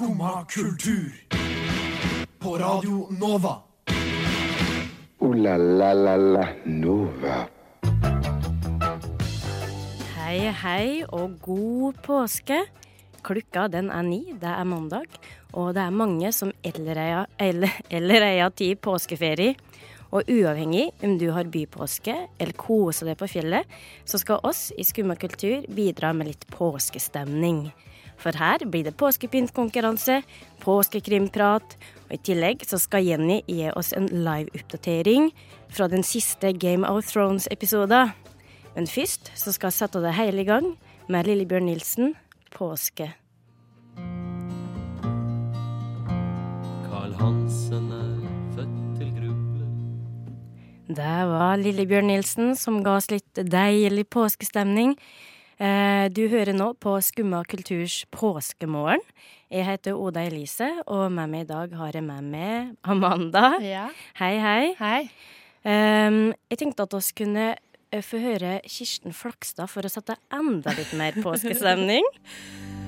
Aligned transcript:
Skumma 0.00 0.44
kultur. 0.48 1.12
På 2.38 2.58
Radio 2.58 3.08
Nova. 3.20 3.56
O-la-la-la-la 5.18 6.46
Nova. 6.64 7.34
Hei, 10.14 10.38
hei 10.62 11.04
og 11.04 11.34
god 11.44 12.00
påske. 12.06 12.62
Klukka 13.20 13.66
den 13.68 13.90
er 13.92 14.06
ni, 14.08 14.22
det 14.40 14.48
er 14.48 14.64
mandag, 14.64 15.20
og 15.52 15.74
det 15.76 15.84
er 15.84 15.92
mange 15.92 16.32
som 16.32 16.54
eller, 16.64 17.28
ei 18.24 18.40
har 18.40 18.56
tid 18.56 18.80
påskeferie. 18.80 19.52
Og 20.16 20.32
uavhengig 20.32 20.88
om 21.04 21.18
du 21.18 21.28
har 21.36 21.44
bypåske 21.44 22.16
eller 22.38 22.56
koser 22.56 23.12
deg 23.12 23.20
på 23.20 23.28
fjellet, 23.28 23.68
så 24.08 24.16
skal 24.16 24.40
oss 24.48 24.70
i 24.72 24.82
Skumma 24.82 25.20
kultur 25.20 25.68
bidra 25.68 26.16
med 26.16 26.32
litt 26.32 26.48
påskestemning. 26.56 27.66
For 28.20 28.36
her 28.36 28.60
blir 28.68 28.84
det 28.84 28.98
påskepyntkonkurranse, 29.00 30.20
påskekrimprat, 30.60 31.76
og 32.08 32.12
i 32.12 32.20
tillegg 32.20 32.66
så 32.68 32.76
skal 32.80 33.06
Jenny 33.06 33.38
gi 33.48 33.70
oss 33.72 33.94
en 33.96 34.10
live-oppdatering 34.12 35.30
fra 35.72 35.88
den 35.88 36.04
siste 36.04 36.52
Game 36.52 36.84
of 36.84 37.08
Thrones-episoden. 37.08 38.12
Men 38.76 38.86
først 38.86 39.32
så 39.38 39.54
skal 39.54 39.70
jeg 39.70 39.78
sette 39.78 40.02
det 40.04 40.12
hele 40.18 40.44
i 40.44 40.48
gang 40.48 40.74
med 41.08 41.26
Lillebjørn 41.26 41.66
Nilsen, 41.70 42.14
'Påske'. 42.52 43.08
Karl 46.90 47.14
Hansen 47.22 47.88
er 47.92 48.12
født 48.54 48.76
til 48.98 49.10
gruble. 49.16 49.66
Det 50.88 51.18
var 51.32 51.56
Lillebjørn 51.56 52.12
Nilsen 52.12 52.54
som 52.56 52.82
ga 52.84 52.98
oss 53.00 53.10
litt 53.10 53.34
deilig 53.34 54.08
påskestemning. 54.12 54.98
Eh, 55.60 56.08
Du 56.08 56.22
hører 56.32 56.54
nå 56.56 56.72
på 56.80 56.94
Skumma 57.04 57.42
kulturs 57.44 58.04
påskemorgen. 58.14 59.02
Jeg 59.52 59.66
heter 59.66 59.98
Oda 59.98 60.22
Elise, 60.24 60.70
og 60.86 61.10
med 61.12 61.28
meg 61.28 61.44
i 61.44 61.50
dag 61.50 61.74
har 61.76 61.92
jeg 61.92 62.04
med 62.06 62.24
meg 62.32 62.70
Amanda. 62.82 63.58
Ja. 63.60 63.88
Hei, 64.16 64.38
hei. 64.40 64.74
Hei. 64.78 65.02
Um, 65.60 66.30
jeg 66.48 66.62
tenkte 66.62 66.86
at 66.86 66.94
vi 66.96 67.12
kunne 67.20 67.46
eh, 67.92 68.00
få 68.00 68.22
høre 68.22 68.60
Kirsten 68.64 69.12
Flakstad 69.12 69.68
for 69.68 69.84
å 69.84 69.92
sette 69.92 70.16
enda 70.32 70.72
litt 70.78 70.94
mer 70.96 71.18
påskestemning. 71.20 72.06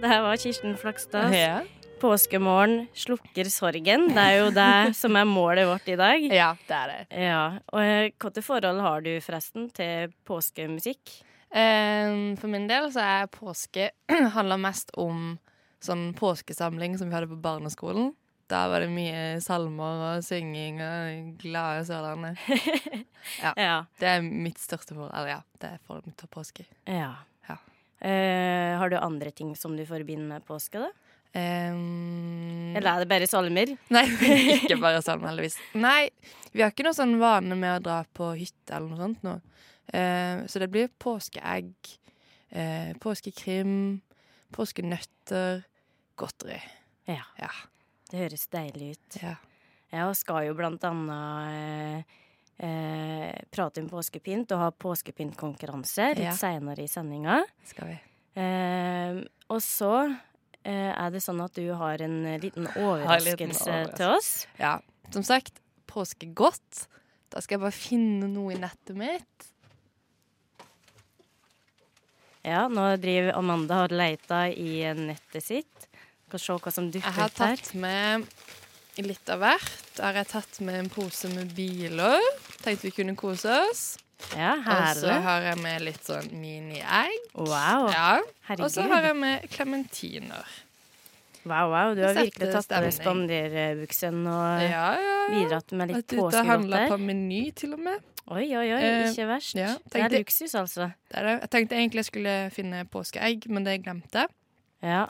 Det 0.00 0.06
her 0.08 0.22
var 0.22 0.36
Kirsten 0.36 0.76
Flakstad. 0.78 1.32
Ja. 1.34 1.62
Påskemorgen 2.00 2.86
slukker 2.94 3.48
sorgen. 3.50 4.04
Det 4.14 4.22
er 4.22 4.36
jo 4.38 4.50
det 4.54 4.94
som 4.94 5.16
er 5.18 5.26
målet 5.26 5.66
vårt 5.66 5.88
i 5.90 5.96
dag. 5.98 6.22
ja, 6.30 6.52
det 6.68 6.76
er 6.76 6.92
det. 6.92 6.98
Ja, 7.26 7.40
og 7.72 7.80
eh, 7.82 8.10
Hvilket 8.14 8.44
forhold 8.46 8.80
har 8.84 9.02
du 9.02 9.10
forresten 9.24 9.66
til 9.74 10.12
påskemusikk? 10.28 11.16
Ehm, 11.50 12.36
for 12.38 12.46
min 12.52 12.68
del 12.70 12.86
så 12.94 13.02
er 13.02 13.30
påske 13.32 13.88
handler 14.36 14.60
mest 14.62 14.94
om 14.94 15.38
sånn 15.82 16.12
påskesamling 16.18 16.94
som 16.98 17.10
vi 17.10 17.16
hadde 17.18 17.30
på 17.32 17.40
barneskolen. 17.42 18.12
Da 18.48 18.62
var 18.70 18.80
det 18.84 18.92
mye 18.94 19.40
salmer 19.44 20.04
og 20.14 20.22
synging 20.24 20.78
og 20.80 21.32
glade 21.42 21.82
Sørlandet. 21.90 22.38
Ja. 23.42 23.82
Det 24.00 24.06
er 24.08 24.22
mitt 24.24 24.56
største 24.62 24.94
forhold. 24.94 25.10
Eller 25.12 25.34
ja, 25.34 25.40
det 25.60 25.68
er 25.74 25.80
forholdet 25.84 26.06
mitt 26.12 26.22
til 26.22 26.30
påske. 26.32 26.64
ja. 26.88 27.10
Eh, 28.00 28.78
har 28.78 28.90
du 28.92 28.96
andre 29.00 29.30
ting 29.34 29.54
som 29.58 29.74
du 29.76 29.84
forbinder 29.88 30.36
med 30.36 30.46
påske, 30.46 30.82
da? 30.84 30.90
Um, 31.36 32.72
Eller 32.78 32.88
er 32.94 33.02
det 33.02 33.08
bare 33.10 33.26
salmer? 33.28 33.74
Nei, 33.92 34.04
ikke 34.56 34.78
bare 34.80 35.02
salmer, 35.04 35.28
heldigvis. 35.32 35.58
Nei, 35.76 36.08
vi 36.54 36.62
har 36.64 36.72
ikke 36.72 36.86
noe 36.86 36.96
sånn 36.96 37.18
vane 37.20 37.58
med 37.58 37.74
å 37.74 37.82
dra 37.84 37.98
på 38.16 38.30
hytte 38.38 38.78
eller 38.78 38.88
noe 38.94 39.02
sånt 39.02 39.26
nå. 39.26 39.34
Eh, 39.92 40.44
så 40.48 40.62
det 40.62 40.70
blir 40.72 40.88
påskeegg, 41.00 41.72
eh, 42.56 42.94
påskekrim, 43.02 43.74
påskenøtter, 44.56 45.66
godteri. 46.18 46.62
Ja. 47.08 47.24
Ja. 47.40 47.52
Det 48.08 48.22
høres 48.24 48.48
deilig 48.52 48.94
ut. 48.96 49.20
ja. 49.22 49.36
Jeg 49.88 50.16
skal 50.20 50.42
jo 50.44 50.56
blant 50.56 50.82
annet 50.84 51.52
eh, 51.56 52.18
eh, 52.58 53.32
prate 53.54 53.80
om 53.82 53.88
påskepynt 53.90 54.50
og 54.52 54.58
ha 54.64 54.70
påskepyntkonkurranse 54.70 56.08
litt 56.16 56.24
Ja. 56.26 56.36
seinere 56.36 56.82
i 56.84 56.88
sendinga. 56.90 57.40
Skal 57.64 57.88
vi. 57.94 57.98
Eh, 58.40 59.22
og 59.50 59.60
så 59.64 59.92
eh, 60.64 60.92
er 60.92 61.10
det 61.10 61.22
sånn 61.24 61.40
at 61.44 61.54
du 61.54 61.72
har 61.74 62.02
en 62.02 62.24
eh, 62.26 62.38
liten 62.38 62.64
liten 62.66 62.82
overraskelse 62.84 63.64
overraskelse. 63.64 63.96
til 63.96 64.06
oss. 64.16 64.46
Ja. 64.58 64.78
Som 65.10 65.22
sagt, 65.22 65.60
påskegodt. 65.86 66.86
Da 67.30 67.40
skal 67.40 67.58
jeg 67.58 67.64
bare 67.66 67.72
finne 67.76 68.28
noe 68.28 68.52
i 68.54 68.58
nettet 68.60 68.96
mitt. 68.96 69.48
Ja, 72.46 72.68
nå 72.70 72.84
driver 73.02 73.34
Amanda 73.36 73.82
og 73.84 73.92
leita 73.92 74.46
i 74.48 74.80
nettet 74.96 75.44
sitt. 75.44 75.88
Skal 76.28 76.40
se 76.40 76.56
hva 76.62 76.72
som 76.72 76.86
Jeg 76.88 77.00
dukker 77.02 77.16
har 77.18 77.28
opp 77.32 77.38
her. 77.42 77.56
tatt 77.56 77.74
med 77.74 78.26
litt 79.04 79.28
av 79.32 79.40
hvert. 79.42 79.74
Da 79.96 80.08
har 80.08 80.20
jeg 80.22 80.28
tatt 80.32 80.60
med 80.64 80.74
en 80.78 80.88
pose 80.92 81.28
med 81.34 81.52
biler. 81.56 82.20
Tenkte 82.62 82.88
vi 82.88 82.90
kunne 82.96 83.14
kose 83.16 83.52
oss. 83.70 83.82
Ja, 84.34 84.56
Og 84.58 84.96
så 84.98 85.12
har 85.22 85.44
jeg 85.46 85.58
med 85.62 85.84
litt 85.86 86.02
sånn 86.02 86.26
mini-egg. 86.40 87.28
Wow. 87.38 87.86
Ja. 87.94 88.16
Og 88.58 88.66
så 88.74 88.82
har 88.90 89.06
jeg 89.06 89.16
med 89.16 89.44
klementiner. 89.52 90.42
wow, 91.44 91.70
wow. 91.70 91.94
Du 91.94 92.02
har 92.02 92.14
virkelig 92.18 92.50
tatt 92.52 92.66
på 92.68 92.80
deg 92.82 92.92
spanderbuksen 92.96 94.18
og 94.26 94.62
Ja, 94.66 94.88
ja, 94.98 95.14
ja. 95.28 95.28
bidratt 95.32 95.72
med 95.72 95.92
litt 95.92 96.02
Vært 96.02 96.18
ute 96.18 96.24
og 96.42 96.50
handla 96.50 96.76
påskegodt 96.82 96.98
på. 96.98 97.06
Meny, 97.06 97.42
til 97.54 97.72
og 97.78 97.84
med. 97.86 98.02
Oi, 98.28 98.44
oi, 98.58 98.66
oi, 98.74 98.82
Eh, 98.82 99.06
ikke 99.08 99.24
verst. 99.30 99.54
ja, 99.56 99.70
det 99.92 100.02
er 100.02 100.08
luksus, 100.18 100.52
altså. 100.54 100.90
Det 101.08 101.16
er 101.16 101.22
det. 101.24 101.40
Jeg 101.40 101.50
tenkte 101.54 101.78
egentlig 101.78 102.02
jeg 102.02 102.04
skulle 102.10 102.34
finne 102.52 102.84
påskeegg, 102.84 103.46
men 103.48 103.64
det 103.64 103.78
glemte 103.86 104.26
jeg. 104.26 104.28
Ja. 104.82 105.06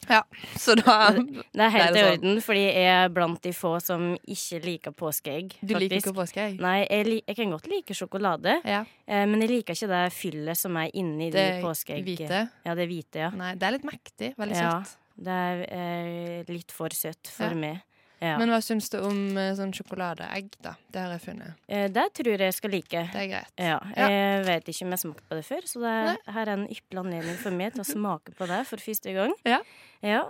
Så 0.56 0.75
da 0.79 1.11
Det 1.12 1.61
er 1.61 1.69
helt 1.75 1.97
i 1.99 2.03
orden, 2.09 2.39
fordi 2.41 2.62
jeg 2.65 2.87
er 2.89 3.09
blant 3.12 3.43
de 3.45 3.51
få 3.53 3.75
som 3.84 4.15
ikke 4.25 4.61
liker 4.65 4.95
påskeegg. 4.97 5.59
Du 5.61 5.75
liker 5.77 5.99
ikke 6.01 6.15
påskeegg? 6.17 6.56
Nei, 6.65 6.87
jeg, 6.89 7.19
jeg 7.29 7.37
kan 7.37 7.51
godt 7.53 7.69
like 7.69 7.93
sjokolade, 7.99 8.55
Ja. 8.65 8.84
eh, 9.07 9.27
men 9.28 9.41
jeg 9.45 9.51
liker 9.51 9.77
ikke 9.77 9.91
det 9.93 10.12
fyllet 10.17 10.57
som 10.57 10.77
er 10.81 10.89
inni 10.95 11.28
de 11.31 11.37
Det 11.37 11.61
påskeegg... 11.65 12.05
hvite? 12.07 12.41
Ja, 12.65 12.75
det 12.75 12.89
hvite, 12.89 13.21
ja. 13.27 13.31
Nei, 13.31 13.53
det 13.57 13.69
er 13.69 13.77
litt 13.77 13.84
mektig. 13.84 14.33
Veldig 14.41 14.57
Ja. 14.57 14.71
søtt. 14.81 14.97
Det 15.19 15.34
er 15.34 15.62
eh, 15.75 16.45
litt 16.49 16.71
for 16.73 16.89
søtt 16.95 17.27
for 17.28 17.51
Ja. 17.51 17.55
meg. 17.55 17.83
Ja. 18.21 18.37
Men 18.41 18.51
hva 18.51 18.59
syns 18.65 18.89
du 18.91 18.97
om 18.99 19.37
eh, 19.39 19.53
sånn 19.55 19.71
sjokoladeegg, 19.77 20.49
da? 20.65 20.73
Det 20.91 21.01
har 21.05 21.12
jeg 21.15 21.23
funnet. 21.23 21.55
eh, 21.69 21.87
det 21.95 22.06
tror 22.19 22.39
jeg 22.43 22.55
skal 22.56 22.71
like. 22.75 23.03
Det 23.12 23.21
er 23.23 23.29
greit. 23.31 23.53
Ja, 23.59 23.79
Ja. 23.97 24.09
Jeg 24.09 24.45
vet 24.47 24.71
ikke 24.73 24.83
om 24.87 24.91
jeg 24.91 24.99
har 24.99 25.03
smakt 25.05 25.29
på 25.29 25.39
det 25.39 25.45
før, 25.47 25.69
så 25.71 25.81
det 25.84 25.93
er, 25.93 26.33
her 26.34 26.49
er 26.49 26.53
en 26.57 26.67
ypperlig 26.69 27.05
anledning 27.05 27.37
for 27.39 27.51
meg 27.51 27.73
til 27.77 27.84
å 27.84 27.89
smake 27.93 28.34
på 28.34 28.49
det 28.51 28.67
for 28.67 28.77
første 28.83 29.15
gang. 29.15 29.34
Ja. 29.47 29.61
Ja. 30.03 30.25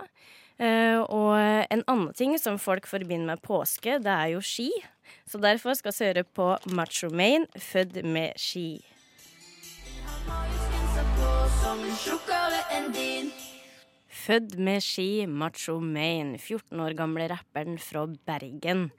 Eh, 0.59 0.99
og 0.99 1.33
en 1.71 1.83
annen 1.87 2.13
ting 2.13 2.37
som 2.37 2.57
folk 2.59 2.85
forbinder 2.85 3.25
med 3.33 3.41
påske, 3.41 3.97
det 4.03 4.11
er 4.11 4.33
jo 4.35 4.41
ski. 4.41 4.69
Så 5.25 5.39
derfor 5.41 5.73
skal 5.73 5.91
vi 5.95 6.05
høre 6.11 6.23
på 6.23 6.51
Macho 6.75 7.09
Maine 7.09 7.47
'Født 7.55 8.03
med 8.03 8.33
ski'. 8.37 8.83
Født 14.29 14.59
med 14.61 14.83
ski, 14.85 15.25
Macho 15.25 15.79
Maine, 15.81 16.37
14 16.37 16.77
år 16.83 16.93
gamle 16.93 17.25
rapperen 17.31 17.79
fra 17.81 18.03
Bergen. 18.29 18.91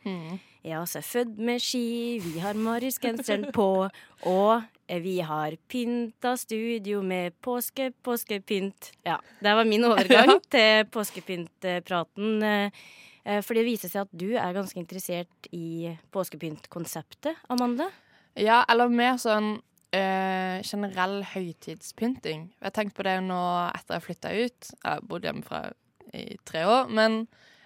Ja, 0.67 0.81
så 0.91 0.99
er 0.99 1.07
født 1.07 1.37
med 1.39 1.63
ski, 1.63 2.19
vi 2.25 2.41
har 2.43 2.59
Marius-genseren 2.59 3.47
på, 3.55 3.87
og 4.27 4.65
vi 5.05 5.15
har 5.23 5.55
pynta 5.71 6.35
studio 6.35 6.99
med 7.07 7.39
påske, 7.47 7.93
påskepynt. 8.03 8.91
Ja, 9.07 9.21
det 9.39 9.55
var 9.55 9.71
min 9.71 9.87
overgang 9.87 10.35
til 10.51 10.91
påskepyntpraten. 10.91 12.43
eh, 12.43 12.83
eh, 13.23 13.41
For 13.47 13.55
det 13.55 13.69
viser 13.71 13.89
seg 13.89 14.09
at 14.09 14.11
du 14.11 14.35
er 14.35 14.59
ganske 14.59 14.83
interessert 14.83 15.51
i 15.55 15.95
påskepyntkonseptet, 16.11 17.39
Amanda. 17.49 17.87
Ja, 18.35 18.65
eller 18.67 18.91
mer 18.91 19.15
sånn 19.15 19.61
eh, 19.97 20.61
generell 20.67 21.21
høytidspynting. 21.33 22.49
Jeg 22.57 22.67
har 22.67 22.75
tenkt 22.77 22.97
på 22.97 23.07
det 23.07 23.19
nå 23.27 23.41
etter 23.71 23.97
jeg 23.97 24.07
flytta 24.07 24.33
ut. 24.35 24.73
Jeg 24.73 24.87
har 24.87 25.07
bodd 25.07 25.27
hjemmefra 25.29 25.63
i 26.15 26.25
tre 26.47 26.65
år. 26.67 26.91
Men 26.91 27.23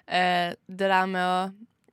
uh, 0.09 0.51
det 0.53 0.91
der 0.91 1.07
med 1.09 1.25
å 1.25 1.39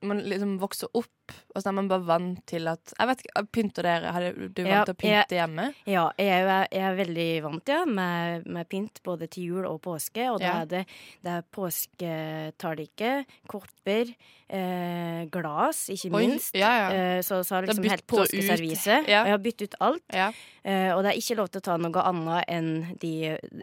man 0.02 0.22
liksom 0.26 0.56
vokser 0.62 0.90
opp, 0.98 1.10
og 1.54 1.60
så 1.62 1.68
er 1.70 1.74
man 1.76 1.88
bare 1.88 2.04
vant 2.08 2.40
til 2.48 2.66
at 2.68 2.92
Jeg 2.98 3.08
vet 3.08 3.20
ikke, 3.24 3.42
Pynter 3.52 3.82
dere? 3.86 4.12
Har 4.12 4.24
du 4.32 4.62
Ja, 4.64 4.82
vant 4.82 4.88
til 4.88 4.94
å 4.94 4.98
pynte 5.02 5.36
hjemme? 5.36 5.66
Ja, 5.88 6.04
jeg 6.18 6.28
er, 6.42 6.66
jeg 6.72 6.82
er 6.88 6.96
veldig 6.98 7.26
vant 7.44 7.72
ja, 7.72 7.84
med, 7.86 8.46
med 8.46 8.68
pynt 8.72 9.00
både 9.04 9.28
til 9.32 9.44
jul 9.50 9.66
og 9.68 9.80
påske. 9.84 10.26
Og 10.32 10.40
da 10.40 10.46
Ja. 10.46 10.54
er 10.62 10.66
det, 10.72 10.82
det 11.22 11.30
er 11.38 11.42
påsketallrike, 11.52 13.12
kopper, 13.48 14.10
eh, 14.48 15.24
glass, 15.32 15.88
ikke 15.92 16.10
Oi, 16.14 16.26
minst. 16.26 16.54
ja, 16.58 16.70
ja. 16.76 16.88
Eh, 17.16 17.20
så, 17.22 17.42
så 17.44 17.54
har 17.58 17.66
liksom 17.68 17.84
helt 17.88 18.06
påskeservise. 18.06 18.98
Og 19.04 19.08
jeg 19.12 19.32
har 19.34 19.42
byttet 19.42 19.68
ut 19.72 19.76
alt. 19.80 20.04
Ja. 20.12 20.30
Eh, 20.64 20.90
og 20.96 21.02
det 21.04 21.12
er 21.12 21.20
ikke 21.20 21.36
lov 21.40 21.50
til 21.52 21.62
å 21.62 21.66
ta 21.68 21.76
noe 21.80 22.04
annet 22.08 22.48
enn, 22.48 22.72
de, 23.02 23.12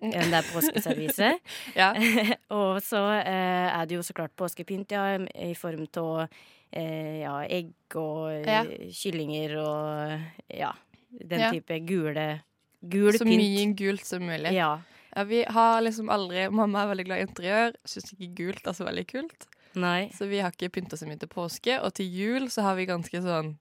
enn 0.01 0.31
det 0.33 0.43
påskeserviset. 0.53 1.39
ja. 1.79 1.91
og 2.59 2.79
så 2.85 3.03
eh, 3.21 3.67
er 3.73 3.85
det 3.89 3.99
jo 3.99 4.05
så 4.05 4.15
klart 4.17 4.35
påskepynt, 4.39 4.91
ja, 4.95 5.17
i 5.17 5.53
form 5.57 5.87
av 6.01 6.27
eh, 6.71 7.21
ja, 7.21 7.35
egg 7.49 7.73
og 7.95 8.31
eh, 8.31 8.45
Ja. 8.45 8.63
kyllinger 8.91 9.57
og 9.57 10.21
ja, 10.53 10.71
den 11.11 11.39
Ja. 11.39 11.51
type 11.51 11.79
gule, 11.87 12.41
gul 12.87 13.13
Så 13.13 13.25
pynt. 13.25 13.37
mye 13.37 13.73
gult 13.75 14.05
som 14.05 14.21
mulig. 14.23 14.51
Ja. 14.53 14.79
Ja, 15.15 15.23
vi 15.23 15.43
har 15.43 15.81
liksom 15.81 16.07
aldri 16.09 16.49
Mamma 16.51 16.83
er 16.83 16.95
veldig 16.95 17.05
glad 17.05 17.17
i 17.19 17.25
interiør. 17.25 17.73
Syns 17.85 18.13
ikke 18.13 18.35
gult 18.35 18.67
er 18.67 18.73
så 18.77 18.85
veldig 18.85 19.07
kult. 19.07 19.47
Nei. 19.75 20.09
Så 20.13 20.27
vi 20.29 20.37
har 20.39 20.51
ikke 20.51 20.69
pynta 20.69 20.95
så 20.97 21.07
mye 21.07 21.17
til 21.19 21.27
påske. 21.27 21.79
Og 21.83 21.93
til 21.93 22.05
jul 22.05 22.47
så 22.49 22.61
har 22.61 22.75
vi 22.75 22.85
ganske 22.85 23.21
sånn 23.21 23.57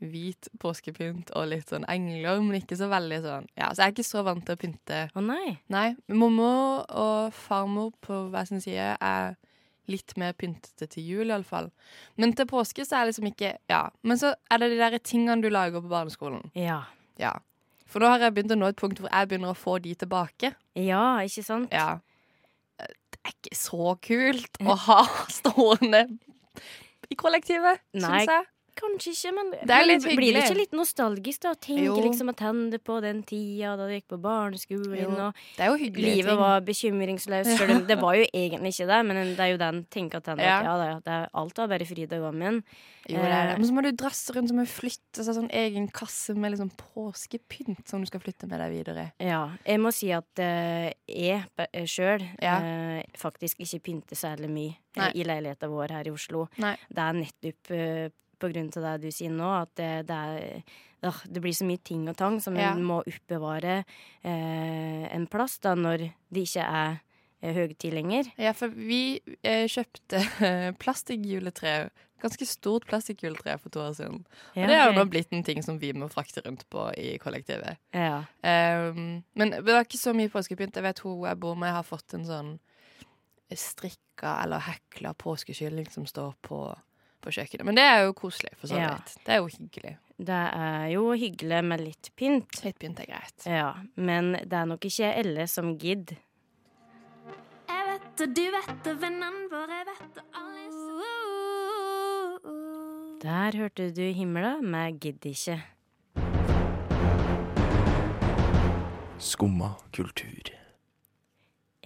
hvit 0.00 0.48
påskepynt 0.60 1.30
og 1.34 1.48
litt 1.48 1.70
sånn 1.70 1.84
engler, 1.88 2.40
men 2.44 2.60
ikke 2.60 2.76
så 2.76 2.86
veldig 2.90 3.20
sånn 3.24 3.46
Ja, 3.56 3.70
så 3.72 3.80
jeg 3.80 3.86
er 3.88 3.92
ikke 3.94 4.04
så 4.04 4.22
vant 4.26 4.44
til 4.44 4.54
å 4.54 4.60
pynte. 4.60 5.10
Å 5.16 5.22
nei. 5.24 5.58
Nei. 5.72 5.96
Mormor 6.08 6.84
og 6.90 7.32
farmor 7.32 7.92
på 8.04 8.30
hver 8.30 8.46
sin 8.46 8.60
side 8.60 8.96
er 9.00 9.36
litt 9.90 10.14
mer 10.20 10.32
pyntete 10.38 10.88
til 10.90 11.06
jul, 11.06 11.30
iallfall. 11.30 11.70
Men 12.16 12.34
til 12.36 12.48
påske 12.50 12.84
så 12.86 12.98
er 12.98 13.06
det 13.06 13.14
liksom 13.14 13.28
ikke 13.32 13.52
Ja. 13.72 13.82
Men 14.02 14.18
så 14.20 14.34
er 14.50 14.62
det 14.62 14.70
de 14.72 14.78
der 14.80 14.98
tingene 14.98 15.42
du 15.42 15.48
lager 15.52 15.80
på 15.80 15.90
barneskolen. 15.92 16.50
Ja. 16.54 16.82
Ja. 17.18 17.34
For 17.86 18.02
nå 18.02 18.10
har 18.10 18.18
jeg 18.18 18.34
begynt 18.34 18.52
å 18.52 18.58
nå 18.58 18.68
et 18.72 18.80
punkt 18.80 18.98
hvor 19.00 19.12
jeg 19.12 19.28
begynner 19.30 19.54
å 19.54 19.58
få 19.58 19.78
de 19.82 19.94
tilbake. 19.94 20.54
Ja, 20.74 21.20
ikke 21.22 21.44
sant? 21.46 21.72
Ja. 21.72 22.00
Det 22.78 23.20
er 23.22 23.32
ikke 23.32 23.56
så 23.56 23.94
kult 24.02 24.58
å 24.62 24.74
ha 24.86 25.00
stående 25.38 26.04
i 27.10 27.14
kollektivet, 27.18 27.80
syns 27.94 28.26
jeg. 28.26 28.44
Kanskje 28.76 29.12
ikke, 29.14 29.30
men, 29.36 29.50
Det 29.52 29.76
men 29.88 30.16
blir 30.18 30.34
det 30.36 30.42
ikke 30.44 30.58
litt 30.58 30.74
nostalgisk 30.76 31.42
da? 31.46 31.54
å 31.56 31.60
Tenke 31.66 32.02
liksom 32.04 32.28
at 32.32 32.42
hende 32.44 32.78
på 32.82 32.98
den 33.00 33.22
tida 33.26 33.74
da 33.78 33.86
du 33.88 33.94
gikk 33.94 34.08
på 34.12 34.18
barneskolen, 34.20 34.92
og 35.16 35.78
livet 35.96 36.26
ting. 36.28 36.36
var 36.36 36.60
bekymringsløst. 36.66 37.54
Ja. 37.56 37.78
Det 37.90 37.96
var 38.00 38.18
jo 38.18 38.26
egentlig 38.32 38.74
ikke 38.74 38.88
det, 38.90 38.98
men 39.08 39.22
det 39.36 39.40
er 39.40 39.52
jo 39.54 39.58
den 39.62 39.84
tenker 39.92 40.20
tilbake. 40.20 40.44
Ja. 40.44 40.58
Ja. 40.60 40.74
Ja, 40.76 40.76
det, 40.82 41.04
det 41.06 41.16
alt 41.40 41.58
var 41.62 41.68
bare 41.72 41.86
fryd 41.88 42.12
og 42.18 42.24
gammen. 42.28 42.62
Jo, 43.06 43.20
det 43.22 43.26
er 43.30 43.30
det. 43.30 43.52
Eh, 43.54 43.58
Men 43.60 43.66
så 43.68 43.74
må 43.76 43.82
du 43.86 43.90
drasse 43.94 44.34
rundt, 44.34 44.50
så 44.50 44.56
må 44.56 44.64
du 44.66 44.70
flytte 44.70 45.24
seg 45.24 45.36
sånn 45.36 45.50
egen 45.54 45.86
kasse 45.94 46.34
med 46.34 46.52
liksom 46.56 46.72
påskepynt 46.80 47.86
som 47.88 48.02
du 48.02 48.08
skal 48.10 48.20
flytte 48.24 48.48
med 48.50 48.60
deg 48.60 48.72
videre. 48.74 49.06
Ja, 49.22 49.42
jeg 49.64 49.80
må 49.82 49.92
si 49.94 50.10
at 50.14 50.42
uh, 50.42 50.90
jeg 51.06 51.86
sjøl 51.88 52.24
Ja. 52.42 52.58
uh, 52.60 53.00
faktisk 53.18 53.62
ikke 53.62 53.80
pynter 53.90 54.18
særlig 54.18 54.50
mye 54.52 54.74
eh, 54.74 55.00
Nei. 55.00 55.10
i 55.14 55.26
leiligheta 55.28 55.70
vår 55.70 55.94
her 56.00 56.08
i 56.10 56.14
Oslo. 56.14 56.46
Nei. 56.62 56.74
Det 56.90 57.04
er 57.06 57.18
nettopp 57.22 57.70
eh, 57.76 58.06
på 58.38 58.50
grunn 58.52 58.68
til 58.74 58.82
det 58.86 58.94
du 59.02 59.08
sier 59.14 59.30
nå, 59.32 59.48
at 59.62 59.72
det, 59.80 59.90
det 60.08 60.16
er 60.16 60.62
øh, 61.06 61.22
det 61.30 61.42
blir 61.44 61.54
så 61.54 61.64
mye 61.68 61.78
ting 61.86 62.08
og 62.10 62.16
tang 62.18 62.40
som 62.42 62.56
Ja. 62.58 62.72
en 62.74 62.82
må 62.84 63.00
oppbevare 63.06 63.84
eh, 64.24 65.04
en 65.14 65.26
plass 65.30 65.58
da 65.62 65.74
når 65.78 66.08
det 66.32 66.42
ikke 66.48 66.64
er 66.64 66.96
eh, 67.42 67.52
høytid 67.54 67.92
lenger. 67.94 68.30
Ja, 68.40 68.52
for 68.56 68.68
vi 68.74 69.20
eh, 69.42 69.66
kjøpte 69.70 70.22
plastikkjuletre. 70.82 71.90
Ganske 72.22 72.46
stort 72.48 72.86
plastikkjuletre 72.88 73.58
for 73.60 73.68
to 73.70 73.82
år 73.84 73.92
siden. 73.98 74.22
Ja, 74.56 74.62
Og 74.64 74.68
det 74.72 74.76
har 74.80 74.88
jo 74.90 74.96
nå 74.96 75.04
blitt 75.12 75.32
en 75.36 75.44
ting 75.44 75.60
som 75.62 75.76
vi 75.78 75.92
må 75.92 76.08
frakte 76.08 76.40
rundt 76.46 76.64
på 76.72 76.88
i 76.96 77.18
kollektivet. 77.22 77.76
Ja. 77.94 78.22
Um, 78.40 79.20
men 79.36 79.52
det 79.52 79.66
var 79.68 79.84
ikke 79.84 80.00
så 80.00 80.14
mye 80.16 80.32
påskepynt. 80.32 80.74
Jeg 80.80 80.86
vet 80.88 81.02
hun 81.04 81.26
jeg 81.28 81.38
bor 81.44 81.54
med, 81.60 81.74
har 81.76 81.84
fått 81.84 82.16
en 82.16 82.24
sånn 82.26 82.54
strikka 83.52 84.32
eller 84.42 84.58
hekla 84.64 85.12
påskekylling 85.14 85.86
som 85.92 86.06
står 86.08 86.32
på, 86.42 86.62
på 87.26 87.34
kjøkkenet. 87.34 87.66
Men 87.68 87.78
det 87.78 87.84
er 87.84 88.04
jo 88.06 88.12
koselig, 88.16 88.52
for 88.60 88.70
så 88.70 88.78
Ja. 88.80 88.92
vidt. 88.94 89.16
Det 89.26 89.34
er 89.34 89.40
jo 89.42 89.48
hyggelig. 89.52 89.96
Det 90.16 90.42
er 90.56 90.86
jo 90.94 91.10
hyggelig 91.12 91.64
med 91.64 91.80
litt 91.84 92.10
pynt. 92.16 92.62
Litt 92.64 92.78
pynt 92.80 93.00
er 93.02 93.06
greit. 93.10 93.46
Ja, 93.46 93.74
men 93.96 94.32
det 94.32 94.52
er 94.56 94.64
nok 94.70 94.80
ikke 94.88 95.10
alle 95.14 95.46
som 95.50 95.74
gidder. 95.78 96.16
Jeg 97.68 97.86
vet 97.90 98.16
det, 98.16 98.28
du 98.34 98.44
vet 98.54 98.84
det, 98.84 98.96
vennene 99.02 99.48
våre 99.52 99.84
vet 99.90 100.14
det, 100.14 100.24
alle 100.32 100.64
Der 103.20 103.56
hørte 103.58 103.90
du 103.96 104.02
himla 104.12 104.60
med 104.62 105.00
Gidd 105.00 105.24
ikke. 105.26 105.60
Skumma 109.18 109.70
kultur. 109.92 110.50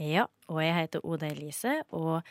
Ja, 0.01 0.25
og 0.49 0.63
jeg 0.65 0.75
heter 0.75 1.01
Oda 1.05 1.27
Elise, 1.31 1.83
og 1.93 2.23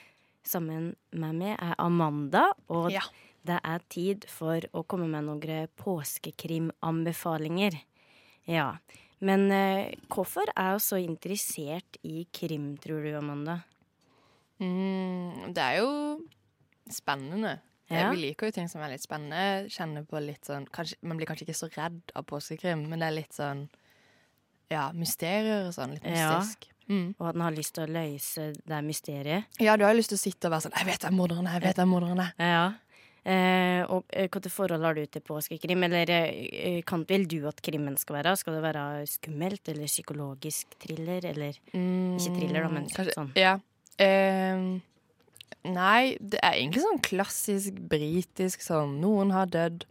sammen 0.50 0.92
med 1.14 1.36
meg 1.40 1.56
er 1.62 1.76
Amanda. 1.80 2.50
Og 2.70 2.92
Ja. 2.92 3.02
det 3.46 3.60
er 3.64 3.80
tid 3.90 4.26
for 4.30 4.60
å 4.74 4.84
komme 4.86 5.08
med 5.10 5.24
noen 5.30 5.68
påskekrimanbefalinger. 5.80 7.80
Ja, 8.50 8.74
men 9.22 9.52
eh, 9.52 9.94
hvorfor 10.10 10.46
er 10.56 10.72
hun 10.76 10.80
så 10.84 10.98
interessert 11.02 11.98
i 12.04 12.26
krim, 12.34 12.78
tror 12.82 13.04
du, 13.04 13.14
Amanda? 13.20 13.60
Mm, 14.60 15.54
det 15.56 15.64
er 15.64 15.78
jo 15.80 15.90
spennende. 16.92 17.60
Ja. 17.90 18.12
Vi 18.14 18.20
liker 18.22 18.46
jo 18.50 18.54
ting 18.60 18.68
som 18.70 18.82
er 18.86 18.92
litt 18.94 19.02
spennende. 19.06 19.66
Kjenner 19.74 20.04
på 20.06 20.20
litt 20.22 20.46
sånn 20.46 20.68
kanskje, 20.70 20.96
Man 21.02 21.18
blir 21.18 21.26
kanskje 21.30 21.46
ikke 21.48 21.58
så 21.58 21.70
redd 21.74 22.02
av 22.16 22.24
påskekrim, 22.30 22.84
men 22.90 23.00
det 23.02 23.08
er 23.08 23.16
litt 23.18 23.34
sånn 23.34 23.68
Ja, 24.70 24.92
mysterier 24.94 25.66
og 25.66 25.74
sånn. 25.74 25.94
Litt 25.96 26.06
Ja. 26.06 26.38
Mm. 26.90 27.16
Og 27.20 27.28
at 27.30 27.34
den 27.36 27.42
har 27.46 27.52
lyst 27.54 27.74
til 27.76 27.84
å 27.86 27.92
løse 27.94 28.54
det 28.68 28.84
mysteriet? 28.84 29.44
Ja, 29.62 29.76
du 29.78 29.84
har 29.86 29.94
jo 29.94 30.00
lyst 30.00 30.10
til 30.10 30.18
å 30.18 30.24
sitte 30.26 30.46
og 30.50 30.52
være 30.56 30.62
sånn 30.66 30.78
'Jeg 30.78 30.86
vet 30.88 31.02
hvem 31.06 31.14
morderen 31.14 31.48
er', 31.48 31.54
jeg 31.60 31.62
vet 31.64 31.76
hvem 31.78 31.90
morderen 31.94 32.20
er'. 32.20 32.34
Ja. 32.40 32.74
Eh, 33.26 33.84
og 33.92 34.06
eh, 34.14 34.28
hvilket 34.28 34.50
forhold 34.52 34.82
har 34.82 34.94
du 34.96 35.06
til 35.06 35.22
påskekrim? 35.22 35.84
Eller 35.84 36.10
eh, 36.10 36.82
kan 36.82 37.04
vil 37.06 37.28
du 37.28 37.48
at 37.48 37.62
krimmen 37.62 37.98
skal 37.98 38.16
være? 38.24 38.36
Skal 38.38 38.54
det 38.56 38.64
være 38.64 39.06
skummelt 39.06 39.68
eller 39.70 39.86
psykologisk 39.86 40.66
thriller, 40.80 41.26
eller 41.26 41.54
Ikke 41.74 42.34
thriller, 42.40 42.64
da, 42.64 42.70
men 42.70 42.84
Mm, 42.84 42.90
Kanskje- 42.96 43.14
sånn. 43.14 43.32
Ja. 43.36 43.60
Eh, 44.00 44.80
nei, 45.66 46.18
det 46.22 46.40
er 46.42 46.54
egentlig 46.54 46.82
sånn 46.82 47.02
klassisk 47.02 47.74
britisk 47.90 48.62
sånn 48.62 49.00
Noen 49.02 49.32
har 49.32 49.46
dødd. 49.48 49.84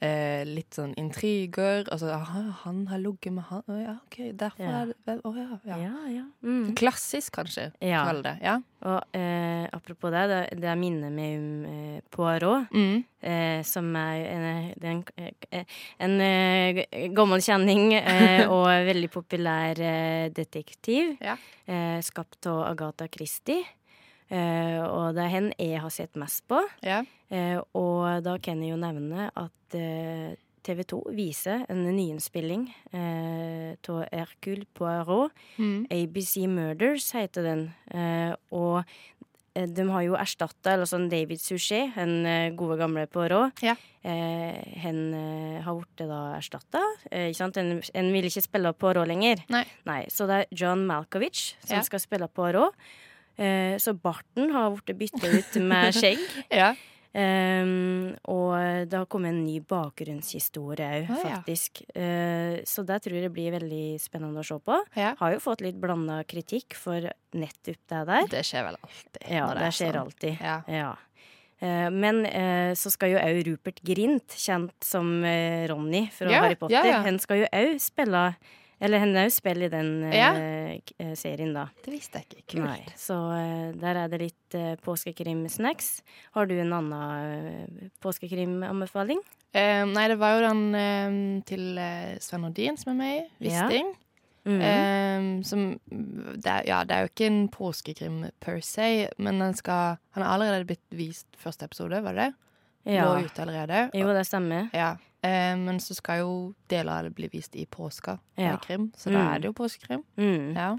Eh, 0.00 0.42
litt 0.44 0.74
sånn 0.74 0.92
intriger. 1.00 1.84
Altså, 1.92 2.10
aha, 2.12 2.42
han 2.64 2.86
har 2.90 2.98
ligget 2.98 3.32
med 3.32 3.44
han 3.48 3.62
Å 3.70 3.76
ja, 3.78 3.94
OK, 4.06 4.16
derfor 4.36 4.64
Ja. 4.64 4.80
er 4.82 4.92
det 5.06 5.20
Å 5.24 5.32
ja. 5.36 5.58
ja. 5.64 5.76
Ja, 5.78 6.06
ja. 6.12 6.24
Mm. 6.42 6.74
Klassisk, 6.76 7.32
kanskje. 7.38 7.72
Ja. 7.80 8.04
Kall 8.04 8.22
det. 8.22 8.38
Ja. 8.42 8.56
Og 8.84 9.16
eh, 9.16 9.64
apropos 9.72 10.10
det, 10.12 10.24
det, 10.28 10.40
det 10.60 10.68
er 10.68 10.76
minnet 10.76 11.12
med 11.12 11.38
um, 11.38 12.00
Poirot, 12.10 12.66
Mm. 12.74 13.04
eh, 13.22 13.62
som 13.62 13.94
er 13.96 14.26
en, 14.34 14.74
en, 14.82 15.04
eh, 15.16 15.64
en 16.04 16.20
eh, 16.20 16.82
gammel 17.16 17.40
kjenning 17.40 17.94
og 18.54 18.66
veldig 18.90 19.10
populær 19.14 19.80
detektiv, 20.36 21.16
eh, 21.22 22.00
skapt 22.04 22.46
av 22.50 22.64
Agatha 22.72 23.08
Christie. 23.08 23.64
Eh, 24.30 24.80
og 24.84 25.14
det 25.14 25.24
er 25.26 25.32
henne 25.34 25.54
jeg 25.58 25.80
har 25.82 25.90
sett 25.92 26.14
mest 26.16 26.46
på. 26.48 26.62
ja. 26.82 27.02
Eh, 27.34 27.58
og 27.74 28.22
da 28.22 28.36
kan 28.38 28.60
jeg 28.62 28.70
jo 28.70 28.76
nevne 28.78 29.30
at 29.34 29.74
eh, 29.74 30.34
TV 30.64 30.82
2 30.86 31.00
viser 31.16 31.64
en 31.68 31.80
nyinnspilling 31.96 32.68
eh, 32.94 33.74
av 33.90 34.04
Hercule 34.12 34.64
Poirot. 34.76 35.32
Mm. 35.58 35.86
ABC 35.90 36.44
Murders 36.48 37.10
heter 37.16 37.42
den. 37.48 37.64
Eh, 37.90 38.36
og 38.54 38.84
eh, 39.56 39.66
de 39.66 39.88
har 39.90 40.04
jo 40.06 40.14
erstatta 40.20 40.76
eller 40.76 40.86
sånn 40.88 41.08
David 41.10 41.42
Suchet, 41.42 41.96
den 41.96 42.56
gode 42.56 42.78
gamle 42.78 43.06
Poirot. 43.10 43.60
Ja. 43.64 43.74
han 44.04 44.98
har 45.64 45.74
blitt 45.80 46.02
da 46.08 46.20
erstatta. 46.36 46.80
En, 47.10 47.80
en 47.94 48.12
vil 48.12 48.28
ikke 48.28 48.42
spille 48.44 48.72
Poirot 48.76 49.08
lenger. 49.08 49.42
Nei. 49.50 49.64
Så 50.12 50.28
det 50.30 50.42
er 50.44 50.54
John 50.54 50.86
Malkovich 50.86 51.54
som 51.64 51.78
Ja. 51.80 51.82
skal 51.82 52.00
spille 52.04 52.28
Poirot. 52.28 52.74
Eh, 53.36 53.76
så 53.82 53.94
barten 53.98 54.50
har 54.54 54.74
blitt 54.76 54.98
bytta 54.98 55.30
ut 55.32 55.62
med 55.62 55.94
skjegg. 56.00 56.20
ja. 56.50 56.74
Um, 57.14 58.08
og 58.26 58.58
det 58.90 58.96
har 58.98 59.04
kommet 59.06 59.30
en 59.30 59.44
ny 59.46 59.60
bakgrunnshistorie 59.70 60.88
òg, 60.96 61.12
Ah, 61.14 61.28
ja. 61.30 61.36
Eh, 61.46 62.56
så 62.66 62.82
det 62.82 62.96
tror 63.04 63.20
jeg 63.20 63.30
blir 63.30 63.54
veldig 63.54 64.00
spennende 64.02 64.42
å 64.42 64.46
se 64.48 64.56
på. 64.58 64.80
Ja. 64.98 65.12
Har 65.20 65.36
jo 65.36 65.38
fått 65.38 65.62
litt 65.62 65.78
blanda 65.78 66.24
kritikk 66.26 66.74
for 66.74 67.06
nettopp 67.38 67.78
det 67.92 68.00
der. 68.10 68.26
Det 68.32 68.42
skjer 68.42 68.66
vel 68.66 68.80
alltid. 68.80 69.20
Ja, 69.30 69.46
det, 69.46 69.60
det 69.60 69.68
er 69.68 69.76
skjer 69.78 69.92
sånn. 69.92 70.00
alltid. 70.02 70.42
Ja. 70.42 70.56
Ja. 70.66 70.90
Eh, 71.62 71.86
men 71.94 72.20
uh, 72.26 72.74
så 72.74 72.90
skal 72.90 73.14
jo 73.14 73.22
òg 73.22 73.40
Rupert 73.46 73.78
Grint, 73.86 74.34
kjent 74.34 74.74
som 74.82 75.14
Ronny 75.70 76.08
fra 76.18 76.34
Harry 76.34 76.58
Potter, 76.58 76.98
han 77.06 77.22
skal 77.22 77.44
jo 77.44 77.50
òg 77.54 77.78
spille 77.78 78.26
Eller 78.84 79.02
han 79.02 79.16
òg 79.16 79.32
spiller 79.32 79.70
i 79.70 79.72
den 79.72 79.90
eh, 80.10 80.16
Ja. 80.18 80.30
eh, 81.00 81.14
serien, 81.18 81.54
da. 81.56 81.68
Det 81.84 81.94
visste 81.94 82.20
jeg 82.20 82.28
ikke. 82.30 82.44
Kult. 82.54 82.66
Nei, 82.66 82.82
så 83.00 83.16
uh, 83.32 83.72
der 83.80 84.02
er 84.04 84.12
det 84.12 84.20
litt 84.20 84.58
uh, 84.58 84.74
påskekrim-snacks. 84.84 85.90
Har 86.36 86.50
du 86.50 86.54
en 86.58 86.74
annen 86.76 86.92
uh, 86.92 87.90
påskekrim-anbefaling? 88.04 89.22
Nei, 89.54 90.08
det 90.10 90.16
var 90.18 90.32
jo 90.34 90.48
den 90.48 91.42
til 91.46 91.76
Sven 92.18 92.42
Nordin 92.42 92.74
som 92.74 92.88
er 92.90 92.96
med 92.98 93.12
i. 93.38 93.52
Ja. 93.52 93.68
Mm 94.44 94.60
-hmm. 94.60 95.38
Eh, 95.38 95.42
som 95.42 95.80
det 96.36 96.50
er, 96.50 96.62
Ja, 96.66 96.84
det 96.84 96.90
er 96.94 97.00
jo 97.00 97.08
ikke 97.08 97.26
en 97.26 97.48
påskekrim 97.48 98.30
per 98.40 98.60
se, 98.60 99.08
men 99.18 99.40
den 99.40 99.54
skal 99.54 99.96
Han 100.10 100.22
har 100.22 100.34
allerede 100.34 100.64
blitt 100.64 100.90
vist 100.90 101.26
første 101.36 101.64
episode, 101.64 102.02
var 102.02 102.12
det 102.12 102.24
det? 102.24 102.34
Ja. 102.84 103.04
Lå 103.04 103.24
ute 103.24 103.42
allerede. 103.42 103.90
Jo, 103.94 104.08
det 104.12 104.26
stemmer. 104.28 104.70
Ja. 104.74 104.96
Eh, 105.24 105.56
men 105.56 105.78
så 105.80 105.94
skal 105.96 106.18
jo 106.20 106.54
deler 106.68 106.92
av 106.98 107.04
det 107.04 107.14
bli 107.16 107.28
vist 107.32 107.54
i 107.56 107.64
påska. 107.66 108.18
Ja. 108.36 108.56
Krim, 108.58 108.92
så 108.96 109.08
Mm. 109.10 109.14
da 109.14 109.34
er 109.34 109.38
det 109.40 109.44
jo 109.48 109.52
påskekrim. 109.52 110.04
Mm. 110.18 110.54
Ja. 110.56 110.76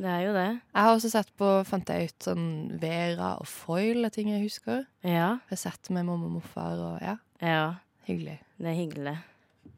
det 0.00 0.06
er 0.08 0.20
jo 0.24 0.32
det. 0.32 0.60
Jeg 0.74 0.82
har 0.82 0.94
også 0.96 1.10
sett 1.10 1.28
på, 1.36 1.64
fant 1.66 1.86
jeg 1.88 2.04
ut, 2.08 2.18
sånn 2.24 2.78
Vera 2.80 3.34
og 3.38 3.46
Foil 3.46 4.04
er 4.04 4.08
ting 4.10 4.28
jeg 4.30 4.42
husker. 4.46 4.86
Ja. 5.04 5.38
Jeg 5.44 5.50
har 5.50 5.56
sett 5.56 5.90
med 5.90 6.06
mamma 6.06 6.24
og 6.24 6.32
morfar 6.38 6.78
og 6.78 7.02
ja, 7.02 7.16
Ja. 7.42 7.74
hyggelig. 8.08 8.38
Det 8.58 8.66
er 8.66 8.78
hyggelig. 8.86 9.18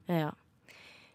Ja. 0.09 0.31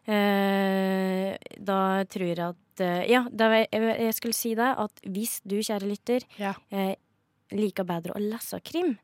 Eh, 0.08 1.36
da 1.60 1.80
tror 2.08 2.28
jeg 2.30 2.40
at 2.40 2.80
eh, 2.84 3.04
Ja, 3.12 3.26
jeg, 3.30 3.68
jeg 3.72 4.14
skulle 4.16 4.34
si 4.38 4.54
deg 4.56 4.78
at 4.80 5.02
hvis 5.08 5.40
du, 5.48 5.58
kjære 5.60 5.88
lytter, 5.90 6.24
Ja. 6.40 6.54
eh, 6.72 6.96
liker 7.52 7.84
bedre 7.88 8.14
å 8.16 8.20
lese 8.22 8.60
krim, 8.64 8.98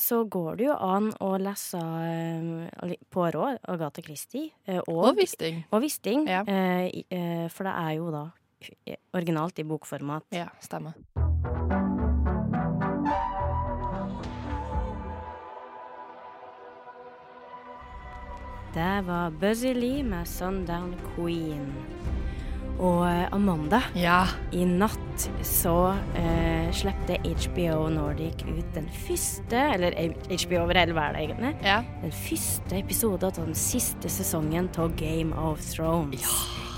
så 0.00 0.22
går 0.28 0.56
det 0.60 0.66
jo 0.70 0.74
an 0.80 1.10
å 1.20 1.34
lese 1.40 1.78
eh, 1.78 2.94
Poirot, 3.12 3.60
Agatha 3.68 4.02
Christie, 4.02 4.50
eh, 4.66 4.80
og, 4.86 5.04
Og 5.10 5.16
Wisting. 5.20 5.62
og 5.70 5.82
Wisting. 5.84 6.26
Ja. 6.28 6.42
Eh, 6.48 6.86
i- 7.02 7.06
eh, 7.10 7.48
for 7.48 7.64
det 7.68 7.74
er 7.76 7.96
jo 7.98 8.10
da 8.10 8.26
originalt 9.14 9.58
i 9.58 9.64
bokformat. 9.64 10.24
Ja, 10.36 10.48
stemmer. 10.60 10.92
Det 18.74 19.02
var 19.06 19.30
Buzzy 19.30 19.74
Lee 19.74 20.02
med 20.02 20.26
'Sundown 20.28 20.94
Queen'. 21.16 21.99
Og 22.80 23.02
eh, 23.04 23.26
Amanda, 23.36 23.82
Ja. 23.98 24.22
i 24.56 24.64
natt 24.64 25.26
så 25.44 25.92
eh, 26.16 26.70
slepte 26.72 27.18
HBO 27.20 27.90
Nordic 27.92 28.40
ut 28.48 28.70
den 28.72 28.86
første, 29.04 29.58
eller 29.74 29.92
HBO 30.30 30.62
over 30.62 30.78
hele 30.80 30.94
verden 30.96 31.20
egentlig, 31.20 31.50
ja. 31.66 31.82
den 32.00 32.14
første 32.16 32.78
episoden 32.78 33.28
av 33.28 33.36
den 33.36 33.52
siste 33.58 34.08
sesongen 34.08 34.70
av 34.80 34.94
Game 34.96 35.36
of 35.36 35.60
Thrones. 35.74 36.24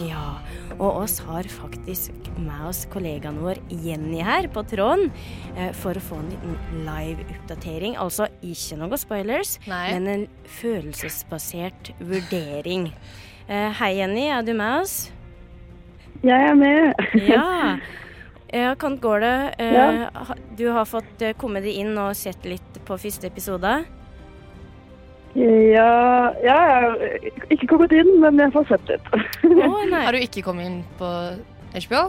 Ja. 0.02 0.40
Og 0.80 1.04
oss 1.04 1.18
har 1.22 1.46
faktisk 1.52 2.10
med 2.40 2.66
oss 2.66 2.82
kollegaen 2.90 3.38
vår 3.44 3.60
Jenny 3.84 4.22
her 4.24 4.48
på 4.50 4.64
tråden 4.66 5.10
eh, 5.54 5.70
for 5.76 5.94
å 5.94 6.02
få 6.02 6.18
en 6.18 6.30
liten 6.32 6.84
live-oppdatering. 6.88 7.94
Altså 8.00 8.26
ikke 8.42 8.80
noe 8.82 8.98
spoilers, 8.98 9.58
Nei. 9.70 9.84
men 9.94 10.08
en 10.16 10.26
følelsesbasert 10.60 11.92
vurdering. 12.02 12.90
Eh, 13.46 13.70
hei, 13.78 13.94
Jenny. 14.00 14.26
Er 14.32 14.42
du 14.42 14.54
med 14.58 14.82
oss? 14.82 15.12
Jeg 16.22 16.48
er 16.50 16.54
med. 16.54 16.94
Ja. 17.28 17.48
Ja, 18.52 18.74
Hvordan 18.76 18.98
går 19.00 19.20
det? 19.24 19.36
Eh, 19.64 19.72
Ja. 19.72 20.10
Du 20.58 20.66
har 20.74 20.84
fått 20.84 21.22
komme 21.22 21.38
kommet 21.40 21.62
deg 21.64 21.72
inn 21.80 21.94
og 21.96 22.10
sett 22.14 22.44
litt 22.44 22.74
på 22.84 22.98
første 23.00 23.24
episode? 23.30 23.70
Ja, 25.34 25.86
ja, 26.44 26.56
jeg 26.60 26.82
har 26.84 26.98
ikke 27.48 27.66
kommet 27.70 27.94
inn, 27.96 28.10
men 28.20 28.36
jeg 28.42 28.52
får 28.52 28.66
sett 28.68 28.90
litt. 28.92 29.08
oh, 29.48 29.78
nei. 29.88 30.02
Har 30.04 30.12
du 30.12 30.20
ikke 30.20 30.42
kommet 30.44 30.68
inn 30.68 30.82
på 31.00 31.08
HBO? 31.86 32.02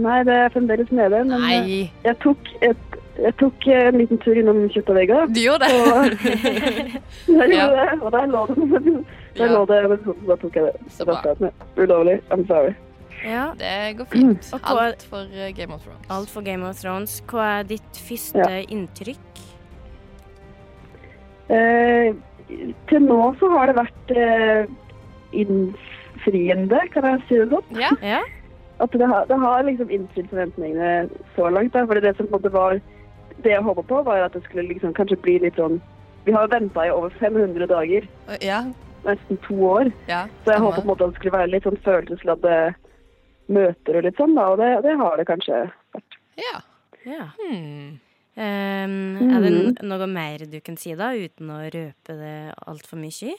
Nei, 0.00 0.22
det 0.24 0.38
er 0.46 0.48
fremdeles 0.56 0.88
nede, 0.90 1.20
men 1.28 1.36
eh, 1.36 1.44
Nei. 1.44 1.90
jeg 2.06 2.16
tok, 2.24 2.48
et, 2.64 2.96
jeg 3.20 3.36
tok 3.42 3.68
en 3.76 4.00
liten 4.00 4.18
tur 4.24 4.40
innom 4.40 4.64
Kjøttavegga. 4.72 5.26
Du 5.36 5.42
gjorde 5.44 5.68
det? 5.68 5.82
Og 5.84 6.08
jeg 7.28 7.52
Ja. 7.52 7.68
gjorde 7.68 7.84
det, 7.84 8.00
og 8.00 8.16
der 8.16 8.32
lå 8.32 8.46
det. 8.48 9.04
Ja. 9.42 9.46
lå 9.52 9.64
det, 9.66 9.80
men 9.90 9.98
så 10.04 10.14
da 10.28 10.36
tok 10.36 10.54
jeg 10.54 10.64
det. 10.64 10.92
Så 10.94 11.04
bra. 11.08 11.20
Da. 11.40 11.50
Ulovlig. 11.76 12.20
I'm 12.30 12.46
sorry. 12.46 12.74
Ja. 13.24 13.52
Det 13.58 13.96
går 13.98 14.04
fint. 14.12 14.50
Og 14.54 14.60
hva- 14.60 14.84
Alt 14.86 15.02
for 15.02 15.26
eh, 15.32 15.50
Game 15.56 15.72
of 15.74 15.82
Thrones. 15.82 16.06
Alt 16.10 16.30
for 16.30 16.42
Game 16.42 16.62
of 16.68 16.76
Thrones. 16.80 17.20
Hva 17.30 17.60
er 17.60 17.62
ditt 17.64 17.96
første 18.08 18.38
Ja. 18.38 18.62
inntrykk? 18.68 19.18
Eh, 21.50 22.14
til 22.88 23.00
nå 23.04 23.18
så 23.40 23.50
har 23.52 23.66
det 23.70 23.76
vært 23.76 24.14
eh, 24.16 24.66
innfriende, 25.36 26.80
kan 26.94 27.04
jeg 27.10 27.22
si 27.28 27.38
det 27.42 27.48
sånn. 27.52 27.80
Ja. 27.80 27.90
Ja? 28.14 28.22
At 28.82 28.90
det 28.98 29.06
har, 29.06 29.24
det 29.30 29.36
har 29.38 29.62
liksom 29.62 29.90
innfridd 29.94 30.26
forventningene 30.32 31.08
så 31.36 31.46
langt. 31.54 31.72
Da. 31.76 31.84
Fordi 31.86 32.00
det 32.02 32.16
som 32.18 32.26
på 32.26 32.36
en 32.36 32.42
måte 32.42 32.50
var 32.52 32.80
det 33.44 33.52
jeg 33.52 33.62
håpet 33.62 33.86
på, 33.86 34.00
var 34.06 34.24
at 34.24 34.32
det 34.34 34.42
skulle 34.48 34.66
liksom 34.72 34.94
kanskje 34.96 35.18
bli 35.22 35.38
litt 35.44 35.54
sånn 35.60 35.80
Vi 36.26 36.32
har 36.32 36.48
venta 36.48 36.86
i 36.86 36.90
over 36.90 37.12
500 37.20 37.66
dager, 37.68 38.06
Ja. 38.40 38.62
Nesten 39.06 39.38
to 39.46 39.54
år. 39.68 39.90
ja. 40.10 40.24
Så 40.44 40.52
jeg 40.54 40.60
håpet 40.64 40.80
på 40.80 40.84
en 40.84 40.90
måte 40.92 41.04
at 41.08 41.12
det 41.14 41.20
skulle 41.20 41.36
være 41.38 41.50
litt 41.52 41.66
sånn 41.68 41.80
følelsesladde 41.84 42.54
møter 43.54 43.98
og 44.00 44.06
litt 44.06 44.16
sånn, 44.20 44.34
da. 44.38 44.46
Og 44.54 44.58
det, 44.62 44.70
det 44.86 44.94
har 45.00 45.16
det 45.20 45.26
kanskje 45.28 45.60
vært. 45.96 46.18
Ja. 46.40 46.54
ja. 47.08 47.26
Hmm. 47.38 48.00
Um, 48.34 49.30
Er 49.30 49.44
det 49.44 49.82
noe 49.86 50.06
mer 50.10 50.42
du 50.50 50.56
kan 50.64 50.74
si, 50.80 50.90
da, 50.98 51.12
uten 51.14 51.52
å 51.54 51.60
røpe 51.70 52.16
det 52.18 52.36
altfor 52.66 52.98
mye? 52.98 53.36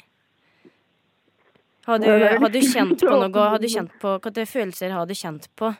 Har 1.86 2.00
du, 2.01 2.05
Ja, 2.07 2.38
har 2.41 2.50
du 2.50 2.62
kjent 2.65 3.01
på 3.03 3.12
noe? 3.12 3.50
Har 3.51 3.60
du 3.62 3.67
kjent 3.69 3.91
på, 4.01 4.15
Hvilke 4.24 4.45
følelser 4.50 4.93
har 4.95 5.05
du 5.05 5.13
kjent 5.13 5.50
på? 5.60 5.74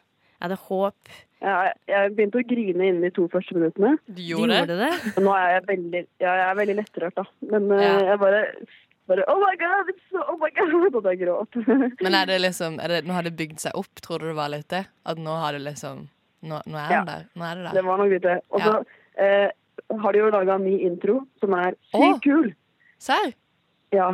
Er 0.44 0.51
det 0.51 0.58
håp? 0.68 1.13
Jeg, 1.46 1.72
jeg 1.89 2.12
begynte 2.18 2.42
å 2.42 2.46
grine 2.48 2.86
innen 2.89 3.01
de 3.06 3.10
to 3.15 3.25
første 3.32 3.56
minuttene. 3.58 3.96
Du 4.08 4.20
Du 4.20 4.22
gjorde 4.22 4.51
det? 4.51 4.60
gjorde 4.60 4.77
det? 4.84 5.24
Nå 5.25 5.34
er 5.38 5.50
jeg 5.56 5.63
veldig, 5.72 6.01
ja, 6.22 6.34
jeg 6.42 6.46
er 6.50 6.60
veldig 6.60 6.75
lettrørt, 6.82 7.15
da. 7.18 7.25
Men 7.54 7.72
eh, 7.72 7.84
Ja. 7.86 7.96
jeg 8.12 8.20
bare, 8.22 8.39
bare 9.07 9.25
Oh 9.31 9.38
my 9.41 9.53
God! 9.59 9.91
So, 10.12 10.24
oh 10.31 10.38
my 10.41 10.50
God! 10.55 10.95
Og 10.97 11.03
da 11.05 11.13
gråt. 11.19 11.55
Men 12.05 12.17
er 12.17 12.25
det 12.29 12.39
liksom 12.41 12.79
er 12.83 12.88
det, 12.95 13.01
Nå 13.07 13.13
har 13.17 13.24
det 13.27 13.35
bygd 13.38 13.59
seg 13.63 13.75
opp, 13.77 14.01
tror 14.05 14.19
du 14.24 14.29
det 14.31 14.38
var 14.38 14.51
litt 14.53 14.67
det? 14.74 14.85
At 15.05 15.21
nå 15.21 15.35
har 15.41 15.57
det 15.57 15.63
liksom 15.65 16.07
Nå, 16.45 16.59
nå 16.69 16.77
er 16.77 16.91
Ja. 16.93 17.00
den 17.01 17.09
der. 17.09 17.24
Nå 17.33 17.45
er 17.50 17.62
det 17.63 17.74
Det 17.74 17.83
var 17.85 17.97
nok 18.01 18.12
litt 18.13 18.25
det. 18.25 18.38
Og 18.53 18.62
så 18.62 18.74
eh, 19.17 19.50
har 20.01 20.13
de 20.13 20.19
jo 20.19 20.29
laga 20.33 20.55
en 20.59 20.65
ny 20.67 20.75
intro 20.85 21.19
som 21.41 21.53
er 21.57 21.74
sykt 21.89 22.21
kul. 22.24 22.51
Serr? 23.01 23.33
Ja. 23.95 24.12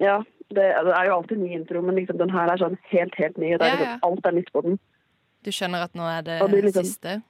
ja. 0.00 0.16
Det, 0.50 0.64
det 0.66 0.94
er 0.98 1.06
jo 1.06 1.14
alltid 1.20 1.38
ny 1.38 1.52
intro, 1.54 1.82
men 1.86 1.94
liksom 1.94 2.18
den 2.18 2.32
her 2.34 2.50
er 2.50 2.58
sånn 2.58 2.74
helt, 2.90 3.14
helt 3.20 3.36
ny. 3.38 3.52
Er 3.54 3.62
liksom. 3.62 4.00
Alt 4.08 4.26
er 4.26 4.34
nytt 4.34 4.50
på 4.50 4.64
den. 4.66 4.80
Du 5.46 5.52
skjønner 5.54 5.84
at 5.86 5.94
nå 5.94 6.08
er 6.10 6.24
det, 6.26 6.40
det 6.50 6.64
liksom- 6.66 6.88
siste? 6.88 7.20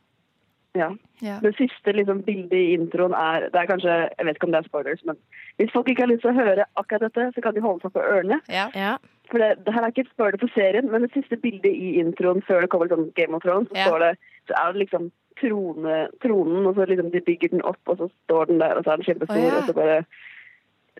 Ja. 0.75 0.91
Ja. 1.21 1.39
Det 1.43 1.51
siste 1.57 1.93
liksom, 1.93 2.23
bildet 2.23 2.55
i 2.57 2.75
introen 2.77 3.13
er 3.13 3.49
Det 3.51 3.59
er 3.59 3.67
kanskje 3.67 3.91
Jeg 3.91 4.27
vet 4.27 4.37
ikke 4.37 4.47
om 4.47 4.53
det 4.55 4.61
er 4.61 4.69
spoilers, 4.69 5.01
men 5.05 5.17
hvis 5.59 5.73
folk 5.75 5.89
ikke 5.91 6.03
har 6.03 6.09
lyst 6.13 6.23
til 6.23 6.31
å 6.31 6.39
høre 6.39 6.65
akkurat 6.81 7.03
dette, 7.09 7.27
så 7.35 7.43
kan 7.45 7.55
de 7.55 7.61
holde 7.61 7.83
seg 7.83 7.93
for 7.93 8.07
ørene. 8.07 8.39
Ja. 8.49 8.69
Ja. 8.75 8.95
For 9.31 9.43
det, 9.43 9.51
det 9.67 9.75
her 9.75 9.85
er 9.85 9.93
ikke 9.93 10.07
et 10.07 10.15
spoiler 10.15 10.41
for 10.41 10.53
serien, 10.55 10.89
men 10.91 11.05
det 11.05 11.11
siste 11.13 11.37
bildet 11.37 11.75
i 11.75 11.91
introen 12.01 12.41
før 12.47 12.65
det 12.65 12.71
kommer 12.73 12.89
sånn 12.89 13.11
Game 13.19 13.37
of 13.37 13.45
Thrones, 13.45 13.69
så, 13.75 13.99
det, 14.01 14.15
så 14.49 14.57
er 14.57 14.73
det 14.73 14.85
liksom 14.85 15.11
trone, 15.41 15.99
tronen, 16.25 16.67
og 16.67 16.75
så 16.79 16.87
liksom 16.89 17.13
de 17.13 17.23
bygger 17.29 17.53
den 17.53 17.63
opp, 17.69 17.81
og 17.87 18.01
så 18.01 18.09
står 18.25 18.51
den 18.51 18.63
der, 18.63 18.79
og 18.79 18.85
så 18.87 18.95
er 18.95 19.03
den 19.03 19.09
kjempestor, 19.11 19.47
oh, 19.47 19.59
og 19.61 19.69
så 19.69 19.77
bare 19.77 20.01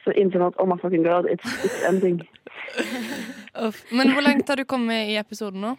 så 0.05 0.15
innser 0.17 0.41
man 0.41 0.53
at 0.53 0.61
oh 0.61 0.69
my 0.69 0.79
fucking 0.81 1.05
god, 1.05 1.29
it's, 1.33 1.51
it's 1.65 1.81
ending. 1.89 2.23
Uff. 3.67 3.85
Men 3.93 4.13
hvor 4.13 4.25
langt 4.25 4.49
har 4.49 4.57
du 4.57 4.65
kommet 4.65 5.11
i 5.13 5.17
episoden 5.21 5.61
nå? 5.65 5.75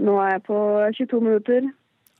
Nå 0.00 0.16
er 0.22 0.36
jeg 0.36 0.42
på 0.46 0.58
22 0.98 1.20
minutter. 1.20 1.70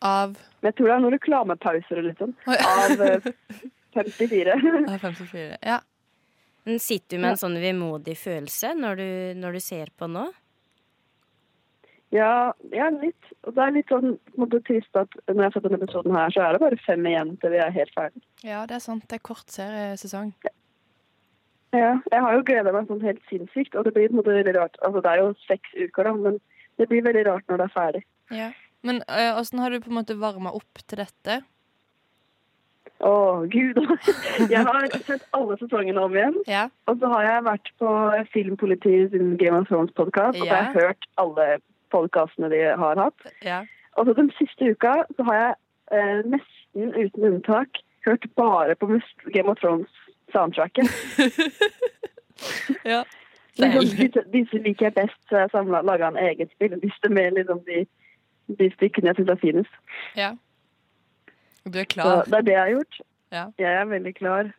Av 0.01 0.37
jeg 0.65 0.75
tror 0.77 0.87
det 0.91 0.95
er 0.95 1.01
noen 1.05 1.15
reklamepauser 1.15 1.99
og 2.01 2.05
litt 2.05 2.19
sånn. 2.21 2.35
Oi. 2.49 2.57
Av 2.57 3.03
eh, 3.07 3.31
54. 3.97 4.55
av 4.89 4.99
54. 5.03 5.57
Ja. 5.67 5.81
Men 6.69 6.79
sitter 6.85 7.17
du 7.17 7.23
med 7.23 7.35
en 7.35 7.41
sånn 7.41 7.57
vemodig 7.63 8.15
følelse 8.21 8.75
når 8.77 9.01
du, 9.01 9.09
når 9.41 9.57
du 9.57 9.61
ser 9.65 9.89
på 9.97 10.09
nå? 10.13 10.27
Ja, 12.13 12.53
ja, 12.75 12.89
litt. 12.91 13.29
Og 13.47 13.55
det 13.55 13.63
er 13.65 13.75
litt 13.77 13.91
sånn 13.93 14.17
på 14.19 14.37
en 14.37 14.43
måte 14.45 14.61
trist 14.67 14.97
at 14.99 15.13
når 15.29 15.37
jeg 15.37 15.47
har 15.47 15.55
sett 15.55 15.67
denne 15.69 15.79
episoden 15.79 16.17
her, 16.19 16.33
så 16.35 16.43
er 16.45 16.57
det 16.57 16.63
bare 16.65 16.79
fem 16.85 17.07
igjen 17.07 17.37
til 17.43 17.55
vi 17.55 17.61
er 17.63 17.77
helt 17.77 17.93
ferdig. 17.97 18.23
ja, 18.43 18.65
det 18.67 18.77
er 18.81 18.83
sant. 18.83 19.05
Det 19.09 19.21
er 19.21 19.27
kort 19.31 19.53
seriesesong. 19.55 20.33
Ja, 21.71 21.93
jeg 22.11 22.25
har 22.25 22.35
jo 22.35 22.43
gleda 22.49 22.73
meg 22.75 22.89
sånn 22.91 23.05
helt 23.07 23.23
sinnssykt, 23.31 23.77
og 23.79 23.87
det 23.87 23.93
blir 23.95 24.09
på 24.11 24.17
en 24.17 24.21
måte 24.25 24.35
veldig 24.35 24.57
rart. 24.59 24.81
Altså, 24.83 25.05
det 25.05 25.13
er 25.13 25.23
jo 25.23 25.29
seks 25.47 25.77
uker, 25.79 26.09
da, 26.09 26.15
men 26.19 26.41
det 26.83 26.89
blir 26.91 27.05
veldig 27.07 27.23
rart 27.29 27.47
når 27.47 27.63
det 27.63 27.69
er 27.69 27.77
ferdig. 27.77 28.03
Ja. 28.35 28.49
Men 28.87 29.03
åssen 29.37 29.61
har 29.61 29.71
du 29.71 29.81
på 29.81 29.91
en 29.91 29.99
måte 30.01 30.17
varma 30.17 30.53
opp 30.57 30.85
til 30.89 31.03
dette? 31.03 31.41
Å, 33.01 33.13
gud. 33.49 33.79
Jeg 34.53 34.61
har 34.67 34.87
sett 35.07 35.25
alle 35.37 35.57
sesongene 35.61 36.03
om 36.05 36.17
igjen. 36.17 36.37
Ja. 36.51 36.67
Og 36.91 37.01
så 37.01 37.09
har 37.15 37.25
jeg 37.25 37.45
vært 37.47 37.71
på 37.81 37.93
Filmpolitiet 38.35 39.15
sin 39.15 39.37
Game 39.41 39.57
of 39.57 39.71
Thrones-podkast, 39.71 40.37
og 40.37 40.45
så 40.45 40.51
har 40.51 40.67
jeg 40.67 40.85
hørt 40.85 41.09
alle 41.23 41.47
podkastene 41.95 42.51
de 42.53 42.61
har 42.83 43.01
hatt. 43.01 43.31
Ja. 43.47 43.63
Og 43.97 44.07
så 44.07 44.17
den 44.19 44.29
siste 44.37 44.73
uka 44.75 44.99
så 45.17 45.27
har 45.31 45.39
jeg 45.39 45.55
eh, 45.97 46.21
nesten 46.35 46.93
uten 46.99 47.25
unntak 47.31 47.81
hørt 48.05 48.29
bare 48.37 48.77
på 48.77 48.91
Game 49.33 49.49
of 49.49 49.57
Thrones-soundtracket. 49.63 50.93
ja. 52.93 53.03
Liksom, 53.61 53.89
disse, 53.97 54.25
disse 54.33 54.61
liker 54.61 54.91
jeg 54.91 54.97
best, 55.01 55.19
så 55.29 55.49
jeg 55.49 55.67
laga 55.69 56.13
en 56.13 56.21
egen 56.21 56.49
spilleliste 56.53 57.09
med 57.09 57.33
liksom 57.37 57.65
de, 57.67 57.83
de 58.59 58.71
stykkene 58.75 59.07
jeg 59.11 59.17
syns 59.17 59.29
er 59.31 59.41
finest. 59.43 59.75
ja. 60.17 60.33
Du 61.71 61.79
er 61.79 61.85
Så 61.93 62.25
det 62.27 62.35
er 62.35 62.41
det 62.43 62.53
jeg 62.53 62.61
har 62.61 62.71
gjort. 62.73 63.01
Ja. 63.33 63.45
Jeg 63.59 63.73
er 63.81 63.85
veldig 63.85 64.15
klar. 64.17 64.51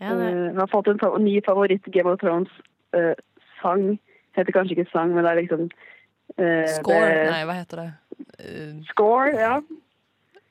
Ja, 0.00 0.14
det, 0.14 0.28
Eh, 0.50 0.54
har 0.58 0.66
fått 0.70 0.86
en 0.88 1.24
ny 1.24 1.40
favoritt 1.44 1.82
Game 1.92 2.08
of 2.10 2.18
Thrones-sang. 2.20 3.98
Heter 4.36 4.52
kanskje 4.52 4.76
ikke 4.78 4.90
sang, 4.92 5.12
men 5.14 5.24
det 5.24 5.30
er 5.32 5.40
liksom 5.42 5.62
uh, 6.38 6.66
Score? 6.78 7.08
det- 7.10 7.30
Nei, 7.30 7.44
hva 7.44 7.52
heter 7.58 7.76
det? 7.82 7.92
Uh, 8.40 8.84
Score, 8.88 9.30
ja. 9.34 9.60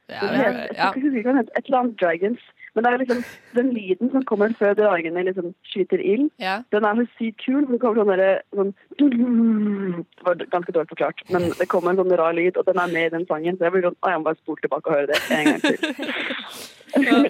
Ja, 0.10 0.20
det- 0.22 0.38
heter- 0.38 0.76
ja. 0.76 0.92
Jeg 0.94 1.02
husker 1.02 1.18
ikke 1.18 1.30
hva 1.30 1.34
den 1.34 1.38
heter. 1.38 1.58
Et 1.58 1.66
eller 1.66 1.80
annet 1.80 2.00
Dragons. 2.02 2.40
Men 2.74 2.86
det 2.86 2.92
er 2.94 3.02
liksom 3.02 3.24
den 3.58 3.70
lyden 3.76 4.12
som 4.14 4.24
kommer 4.24 4.54
før 4.56 4.74
dragene 4.80 5.24
liksom 5.28 5.50
skyter 5.68 6.00
ild. 6.00 6.30
ja. 6.40 6.62
Den 6.72 6.86
er 6.88 6.96
så 7.02 7.06
sykt 7.20 7.42
kul. 7.44 7.66
for 7.66 7.74
Det 7.74 7.82
kommer 7.82 8.00
sånn 8.00 8.12
derre 8.14 8.42
sånn 8.56 8.74
Det 8.98 10.24
var 10.26 10.36
ganske 10.54 10.72
dårlig 10.72 10.90
forklart, 10.94 11.20
men 11.30 11.50
det 11.60 11.68
kommer 11.68 11.92
en 11.92 11.98
sånn 12.00 12.16
rar 12.18 12.34
lyd, 12.38 12.56
og 12.58 12.66
den 12.70 12.80
er 12.80 12.88
med 12.94 13.06
i 13.10 13.14
den 13.18 13.26
sangen. 13.28 13.58
Så 13.58 13.68
jeg 13.68 13.72
blir 13.76 13.88
sånn 13.90 13.98
Å, 14.02 14.10
jeg 14.14 14.20
må 14.22 14.28
bare 14.30 14.40
spole 14.40 14.64
tilbake 14.64 14.88
og 14.88 14.96
høre 14.96 15.08
det 15.12 15.20
en 15.36 15.46
gang 15.52 15.62
til. 15.62 15.78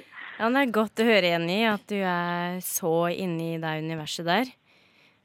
Ja, 0.41 0.47
det 0.49 0.57
er 0.63 0.71
godt 0.73 0.97
å 0.97 1.05
høre, 1.05 1.27
Jenny, 1.35 1.59
at 1.69 1.83
du 1.91 1.99
er 2.01 2.55
så 2.65 2.93
inne 3.13 3.51
i 3.51 3.57
det 3.61 3.73
universet 3.83 4.25
der. 4.25 4.49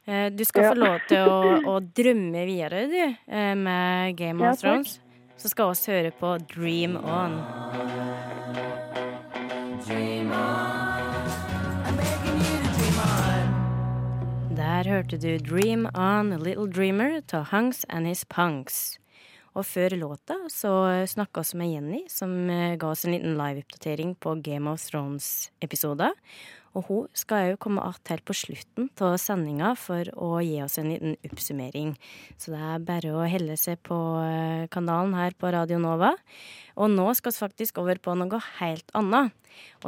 Eh, 0.06 0.28
Du 0.28 0.44
skal 0.44 0.62
Ja. 0.66 0.72
få 0.74 0.76
lov 0.82 0.98
til 1.08 1.18
å, 1.24 1.62
å 1.72 1.80
drømme 1.80 2.44
videre, 2.44 2.82
du, 2.92 3.16
eh, 3.32 3.54
med 3.56 4.16
Game 4.18 4.40
of 4.44 4.60
ja, 4.60 4.60
Thrones. 4.60 4.98
Så 5.38 5.48
skal 5.48 5.72
vi 5.72 5.92
høre 5.92 6.12
på 6.20 6.36
Dream 6.52 6.96
On. 7.00 7.40
Der 14.76 14.90
hørte 14.92 15.16
du 15.16 15.38
Dream 15.40 15.86
On 15.96 16.34
A 16.34 16.36
Little 16.36 16.66
Dreamer 16.68 17.22
av 17.32 17.46
Hunks 17.48 17.86
and 17.88 18.04
His 18.04 18.26
Punks. 18.28 18.98
Og 19.56 19.64
før 19.64 19.94
låta 19.96 20.36
så 20.52 20.68
snakka 21.08 21.40
vi 21.48 21.56
med 21.62 21.70
Jenny, 21.70 22.00
som 22.12 22.34
eh, 22.50 22.74
ga 22.76 22.90
oss 22.90 23.06
en 23.06 23.14
liten 23.14 23.38
liveoppdatering 23.38 24.12
på 24.20 24.34
Game 24.44 24.68
of 24.68 24.84
Thrones-episoder. 24.84 26.12
Og 26.76 26.90
hun 26.90 27.08
skal 27.16 27.54
òg 27.54 27.58
komme 27.64 27.80
att 27.80 28.08
helt 28.08 28.24
på 28.28 28.34
slutten 28.34 28.90
av 29.00 29.16
sendinga 29.16 29.72
for 29.80 30.12
å 30.12 30.42
gi 30.44 30.60
oss 30.60 30.76
en 30.76 30.92
liten 30.92 31.16
oppsummering. 31.24 31.96
Så 32.36 32.52
det 32.52 32.60
er 32.60 32.84
bare 32.84 33.16
å 33.16 33.24
helle 33.24 33.56
seg 33.56 33.80
på 33.80 33.96
eh, 34.28 34.68
kanalen 34.68 35.16
her 35.16 35.32
på 35.40 35.56
Radio 35.56 35.80
Nova. 35.80 36.12
Og 36.76 36.92
nå 36.92 37.14
skal 37.16 37.32
vi 37.32 37.46
faktisk 37.48 37.80
over 37.80 37.96
på 37.96 38.12
noe 38.12 38.44
helt 38.60 38.92
annet. 38.92 39.32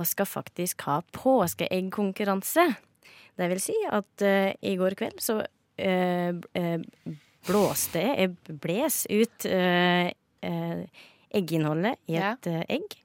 Og 0.01 0.09
skal 0.09 0.25
faktisk 0.25 0.89
ha 0.89 1.03
påskeeggkonkurranse. 1.13 2.71
Det 3.39 3.49
vil 3.53 3.61
si 3.63 3.77
at 3.87 4.25
uh, 4.27 4.51
i 4.67 4.75
går 4.81 4.97
kveld 4.99 5.21
så 5.23 5.39
eh, 5.79 6.35
eh, 6.59 6.81
blåste 7.49 8.03
jeg, 8.03 8.33
bles 8.61 9.05
ut 9.09 9.47
egginnholdet 11.31 11.97
i 12.09 12.17
Ja. 12.19 12.33
et 12.33 12.47
eh, 12.47 12.65
egg. 12.69 12.97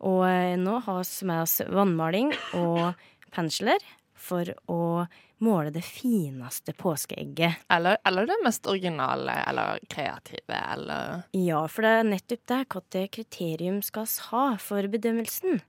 Og 0.00 0.24
nå 0.60 0.78
har 0.84 1.04
vi 1.04 1.26
med 1.26 1.42
oss 1.42 1.60
vannmaling 1.72 2.32
og 2.58 2.94
pensler 3.32 3.80
for 4.12 4.44
å 4.68 5.06
måle 5.44 5.70
det 5.72 5.84
fineste 5.84 6.72
påskeegget. 6.76 7.62
Eller, 7.72 7.98
eller 8.04 8.26
det 8.28 8.36
mest 8.44 8.66
originale 8.66 9.32
eller 9.48 9.78
kreative, 9.88 10.56
eller 10.72 11.22
Ja, 11.36 11.62
for 11.68 11.82
det 11.86 11.94
er 12.00 12.10
nettopp 12.10 12.44
det. 12.48 12.60
Hvilket 12.72 13.10
kriterium 13.12 13.82
skal 13.84 14.04
vi 14.08 14.28
ha 14.30 14.44
for 14.60 14.88
bedømmelsen? 14.88 15.60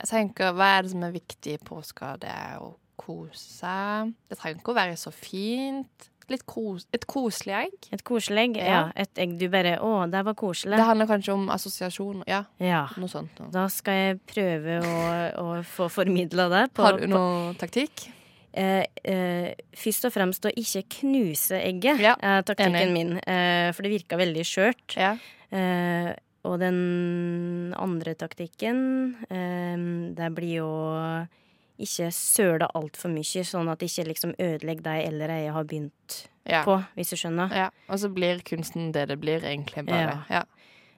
Jeg 0.00 0.10
tenker, 0.10 0.52
Hva 0.52 0.78
er 0.78 0.82
det 0.82 0.90
som 0.92 1.04
er 1.06 1.12
viktig 1.14 1.54
i 1.56 1.58
påska? 1.64 2.16
Det 2.20 2.28
er 2.32 2.60
å 2.60 2.74
kose. 2.96 4.12
Det 4.30 4.38
trenger 4.38 4.60
ikke 4.60 4.74
å 4.74 4.80
være 4.80 4.96
så 5.00 5.12
fint. 5.14 6.10
Kos, 6.48 6.86
et 6.96 7.02
koselig 7.04 7.52
egg. 7.66 7.74
Et 7.92 8.00
koselig 8.02 8.40
egg? 8.46 8.54
Ja. 8.56 8.64
Ja. 8.64 8.84
Et 8.96 9.18
egg 9.20 9.34
du 9.36 9.44
bare 9.52 9.74
Å, 9.84 10.06
det 10.08 10.22
var 10.24 10.32
koselig. 10.40 10.78
Det 10.80 10.86
handler 10.88 11.06
kanskje 11.10 11.34
om 11.34 11.50
assosiasjon. 11.52 12.22
Ja, 12.26 12.44
Ja. 12.58 12.86
noe 12.96 13.08
sånt. 13.12 13.36
noe. 13.38 13.50
Da 13.52 13.66
skal 13.68 13.92
jeg 13.98 14.20
prøve 14.32 14.78
å, 14.80 14.94
å 15.42 15.62
få 15.68 15.90
formidla 15.92 16.48
det. 16.48 16.62
På, 16.72 16.86
Har 16.86 16.96
du 16.96 17.06
noe 17.12 17.52
taktikk? 17.60 18.06
Eh, 18.54 18.86
eh, 19.04 19.52
først 19.76 20.06
og 20.08 20.14
fremst 20.14 20.46
å 20.48 20.52
ikke 20.56 20.84
knuse 21.00 21.60
egget, 21.60 22.00
Ja, 22.00 22.14
er 22.22 22.42
taktikken 22.42 22.92
min. 22.96 23.18
Eh, 23.18 23.72
for 23.76 23.82
det 23.82 23.92
virka 23.92 24.16
veldig 24.16 24.44
skjørt. 24.48 24.96
Ja. 24.96 25.16
Eh, 25.52 26.14
og 26.44 26.58
den 26.60 27.72
andre 27.76 28.14
taktikken, 28.14 29.16
eh, 29.28 29.76
det 30.16 30.32
blir 30.34 30.56
jo 30.62 30.70
ikke 31.78 32.10
søle 32.14 32.68
altfor 32.74 33.10
mye, 33.10 33.42
sånn 33.44 33.68
at 33.72 33.78
det 33.80 33.90
ikke 33.90 34.06
liksom 34.12 34.34
ødelegger 34.38 34.82
deg 34.82 35.06
eller 35.08 35.28
jeg 35.28 35.52
har 35.52 35.64
begynt 35.64 36.28
Ja. 36.46 36.62
på, 36.64 36.76
hvis 36.94 37.10
du 37.10 37.16
skjønner. 37.16 37.50
ja. 37.50 37.70
Og 37.88 37.98
så 37.98 38.08
blir 38.12 38.42
kunsten 38.44 38.92
det 38.92 39.08
det 39.08 39.18
blir, 39.20 39.40
egentlig. 39.42 39.86
bare. 39.86 40.24
Ja. 40.30 40.42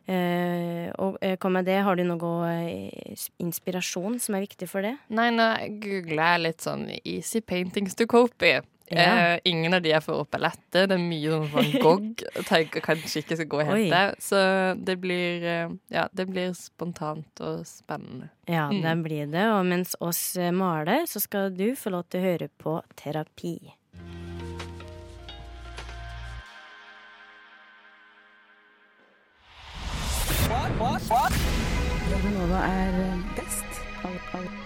Eh, 0.08 0.92
og 1.02 1.16
eh, 1.20 1.36
hva 1.36 1.50
med 1.50 1.64
det, 1.66 1.80
har 1.82 1.96
du 1.96 2.04
noe 2.04 2.46
eh, 2.46 3.16
inspirasjon 3.42 4.20
som 4.22 4.36
er 4.36 4.44
viktig 4.44 4.68
for 4.68 4.82
det? 4.82 4.96
Nei, 5.08 5.30
nå 5.34 5.46
googler 5.82 6.22
jeg 6.36 6.42
litt 6.44 6.60
sånn 6.62 6.84
easy 7.04 7.40
paintings 7.40 7.94
to 7.98 8.06
cope 8.06 8.46
i. 8.46 8.60
Ja. 8.90 9.34
Eh, 9.34 9.40
ingen 9.50 9.74
av 9.74 9.82
de 9.82 9.90
er 9.96 10.00
for 10.04 10.22
oppe 10.22 10.38
lette. 10.38 10.84
Det 10.86 10.94
er 10.94 11.02
mye 11.02 11.32
sånn 11.32 11.48
van 11.50 11.70
Gogh. 11.84 12.22
Tenker 12.46 12.84
kanskje 12.84 13.22
ikke 13.24 13.38
skal 13.40 13.48
gå 13.50 13.62
og 13.64 13.72
Oi. 13.74 13.88
Så 14.22 14.38
det 14.78 14.98
blir, 15.02 15.42
eh, 15.42 15.74
ja, 15.90 16.06
det 16.14 16.28
blir 16.30 16.52
spontant 16.54 17.42
og 17.42 17.64
spennende. 17.66 18.30
Ja, 18.46 18.68
Mm. 18.70 18.82
det 18.82 18.94
blir 19.02 19.26
det. 19.32 19.46
Og 19.56 19.64
mens 19.66 19.96
oss 20.00 20.36
eh, 20.36 20.52
maler, 20.54 21.06
så 21.10 21.20
skal 21.20 21.50
du 21.50 21.74
få 21.74 21.90
lov 21.90 22.06
til 22.10 22.20
å 22.22 22.28
høre 22.30 22.48
på 22.62 22.78
terapi. 22.96 23.56
Radionova 32.10 32.60
er 32.66 33.22
best. 33.36 34.65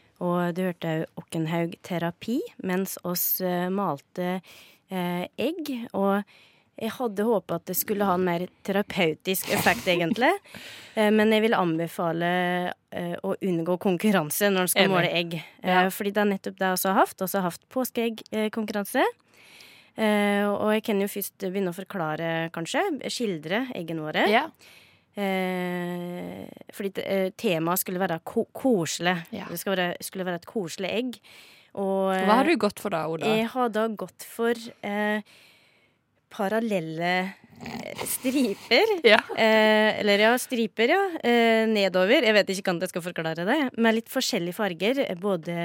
og 0.21 0.53
du 0.57 0.63
hørte 0.67 0.93
òg 1.01 1.21
Okkenhaug 1.21 1.75
terapi 1.85 2.39
mens 2.67 2.97
oss 3.07 3.41
eh, 3.41 3.69
malte 3.73 4.37
eh, 4.91 5.25
egg. 5.41 5.71
Og 5.97 6.21
jeg 6.81 6.93
hadde 6.97 7.25
håpa 7.27 7.57
at 7.59 7.67
det 7.69 7.77
skulle 7.79 8.05
ha 8.07 8.17
en 8.17 8.25
mer 8.25 8.45
terapeutisk 8.67 9.51
effekt, 9.57 9.87
egentlig. 9.89 10.33
Eh, 10.91 11.07
men 11.07 11.29
jeg 11.31 11.39
vil 11.45 11.53
anbefale 11.55 12.29
eh, 12.91 13.13
å 13.23 13.29
unngå 13.47 13.77
konkurranse 13.79 14.49
når 14.51 14.65
en 14.65 14.71
skal 14.73 14.89
Enig. 14.89 14.91
måle 14.91 15.11
egg. 15.15 15.37
Ja. 15.63 15.85
Fordi 15.87 16.11
det 16.11 16.19
er 16.19 16.27
nettopp 16.33 16.57
det 16.59 16.65
jeg 16.67 16.75
også 16.75 16.89
har 16.91 16.97
hatt. 16.97 17.23
Også 17.23 17.39
har 17.39 17.45
hatt 17.45 17.63
påskeeggkonkurranse. 17.71 19.05
Og 19.95 20.67
jeg 20.75 20.83
kan 20.83 20.99
jo 20.99 21.07
først 21.13 21.45
begynne 21.45 21.71
å 21.71 21.77
forklare, 21.77 22.33
kanskje. 22.51 22.83
Skildre 23.07 23.61
eggene 23.79 24.03
våre. 24.03 24.25
Ja. 24.27 24.43
Eh, 25.19 26.47
fordi 26.71 27.03
eh, 27.03 27.29
temaet 27.35 27.83
skulle 27.83 27.99
være 28.01 28.21
ko 28.23 28.45
koselig. 28.55 29.17
Ja. 29.35 29.49
Det 29.51 29.59
skulle 29.59 29.75
være, 29.75 30.07
skulle 30.07 30.27
være 30.27 30.39
et 30.39 30.47
koselig 30.47 30.91
egg. 30.91 31.19
Og 31.75 32.13
eh, 32.15 32.25
Hva 32.27 32.39
har 32.41 32.47
du 32.47 32.55
gått 32.59 32.79
for 32.83 32.95
da, 32.95 33.05
Oda? 33.11 33.27
jeg 33.35 33.51
har 33.51 33.71
da 33.75 33.85
gått 33.91 34.23
for 34.27 34.55
eh, 34.87 35.23
parallelle 36.31 37.11
eh, 37.59 38.05
striper. 38.07 38.95
Ja. 39.11 39.19
Eh, 39.35 39.99
eller 39.99 40.23
ja, 40.23 40.31
striper, 40.39 40.95
ja. 40.95 41.01
Nedover. 41.67 42.23
Jeg 42.23 42.37
vet 42.39 42.55
ikke 42.55 42.69
hvordan 42.71 42.87
jeg 42.87 42.93
skal 42.93 43.05
forklare 43.09 43.45
det. 43.47 43.59
Med 43.77 43.99
litt 43.99 44.09
forskjellige 44.11 44.55
farger. 44.57 45.03
Både 45.19 45.57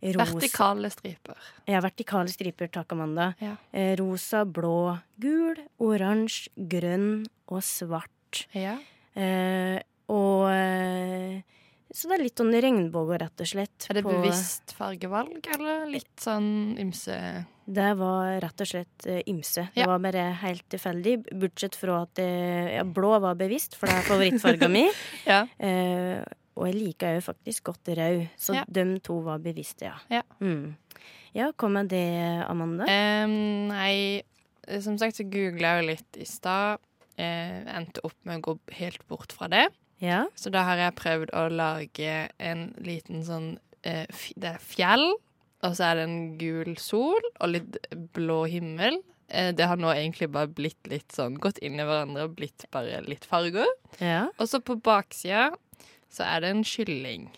rosa 0.00 0.24
Vertikale 0.24 0.90
striper. 0.92 1.52
Ja, 1.68 1.84
vertikale 1.84 2.32
striper, 2.32 2.72
takk, 2.72 2.96
Amanda. 2.96 3.30
Ja. 3.44 3.54
Rosa, 4.00 4.44
blå, 4.48 4.96
gul, 5.20 5.60
oransje, 5.84 6.48
grønn 6.56 7.26
og 7.52 7.64
svart. 7.64 8.15
Ja. 8.56 8.76
Eh, 9.16 9.78
og 10.12 10.46
eh, 10.52 11.42
Så 11.96 12.08
det 12.10 12.18
er 12.18 12.24
litt 12.26 12.38
sånn 12.38 12.52
regnbue, 12.52 13.16
rett 13.18 13.40
og 13.42 13.48
slett. 13.48 13.86
Er 13.90 13.98
det 13.98 14.04
bevisst 14.06 14.74
fargevalg, 14.76 15.38
eller 15.54 15.86
litt 15.90 16.20
sånn 16.20 16.76
ymse 16.82 17.16
Det 17.66 17.88
var 17.98 18.36
rett 18.44 18.60
og 18.62 18.68
slett 18.68 19.06
ymse. 19.26 19.64
Ja. 19.72 19.84
Det 19.84 19.86
var 19.90 20.02
bare 20.04 20.24
helt 20.42 20.66
tilfeldig. 20.70 21.14
Bortsett 21.40 21.78
fra 21.78 22.02
at 22.04 22.20
eh, 22.22 22.76
ja, 22.76 22.84
blå 22.84 23.16
var 23.24 23.38
bevisst, 23.38 23.74
for 23.78 23.88
det 23.90 23.96
er 24.02 24.10
favorittfarga 24.10 24.68
mi. 24.70 24.84
Ja. 25.32 25.44
Eh, 25.58 26.20
og 26.56 26.70
jeg 26.70 26.76
liker 26.78 27.18
jo 27.18 27.24
faktisk 27.26 27.66
godt 27.68 27.90
rød, 27.98 28.22
så 28.40 28.62
de 28.64 28.84
to 29.04 29.18
var 29.26 29.42
bevisste, 29.44 29.90
ja. 29.90 29.96
Ja. 30.08 30.22
Mm. 30.40 30.76
Ja, 31.36 31.50
hva 31.52 31.68
med 31.68 31.90
det, 31.92 32.06
Amanda? 32.48 32.86
Um, 32.88 33.68
nei, 33.68 34.22
eh, 34.64 34.80
som 34.80 34.96
sagt 34.96 35.18
så 35.18 35.26
googla 35.28 35.74
jeg 35.74 35.82
jo 35.82 35.88
litt 35.90 36.20
i 36.22 36.28
stad. 36.28 36.80
Eh, 37.18 37.62
endte 37.76 38.02
opp 38.04 38.16
med 38.28 38.42
å 38.42 38.50
gå 38.50 38.58
helt 38.76 39.06
bort 39.08 39.32
fra 39.32 39.48
det. 39.48 39.68
ja. 40.04 40.26
Så 40.36 40.50
da 40.52 40.66
har 40.68 40.76
jeg 40.76 40.96
prøvd 40.98 41.30
å 41.32 41.46
lage 41.48 42.28
en 42.38 42.74
liten 42.84 43.22
sånn 43.24 43.58
eh, 43.82 44.04
Det 44.36 44.50
er 44.50 44.58
fjell, 44.60 45.14
og 45.64 45.76
så 45.78 45.86
er 45.90 45.94
det 45.96 46.04
en 46.04 46.18
gul 46.38 46.74
sol 46.76 47.22
og 47.40 47.48
litt 47.54 47.78
blå 48.12 48.42
himmel. 48.52 48.98
Eh, 49.28 49.48
det 49.56 49.64
har 49.66 49.80
nå 49.80 49.88
egentlig 49.94 50.28
bare 50.30 50.52
blitt 50.52 50.86
litt 50.92 51.10
sånn 51.16 51.38
gått 51.40 51.58
inn 51.64 51.80
i 51.80 51.86
hverandre 51.88 52.28
og 52.28 52.36
blitt 52.36 52.68
bare 52.70 53.00
litt 53.08 53.24
farger. 53.24 53.66
ja. 53.98 54.26
Og 54.38 54.48
så 54.52 54.60
på 54.60 54.76
baksida 54.76 55.48
så 56.12 56.22
er 56.28 56.44
det 56.44 56.50
en 56.52 56.64
kylling. 56.64 57.30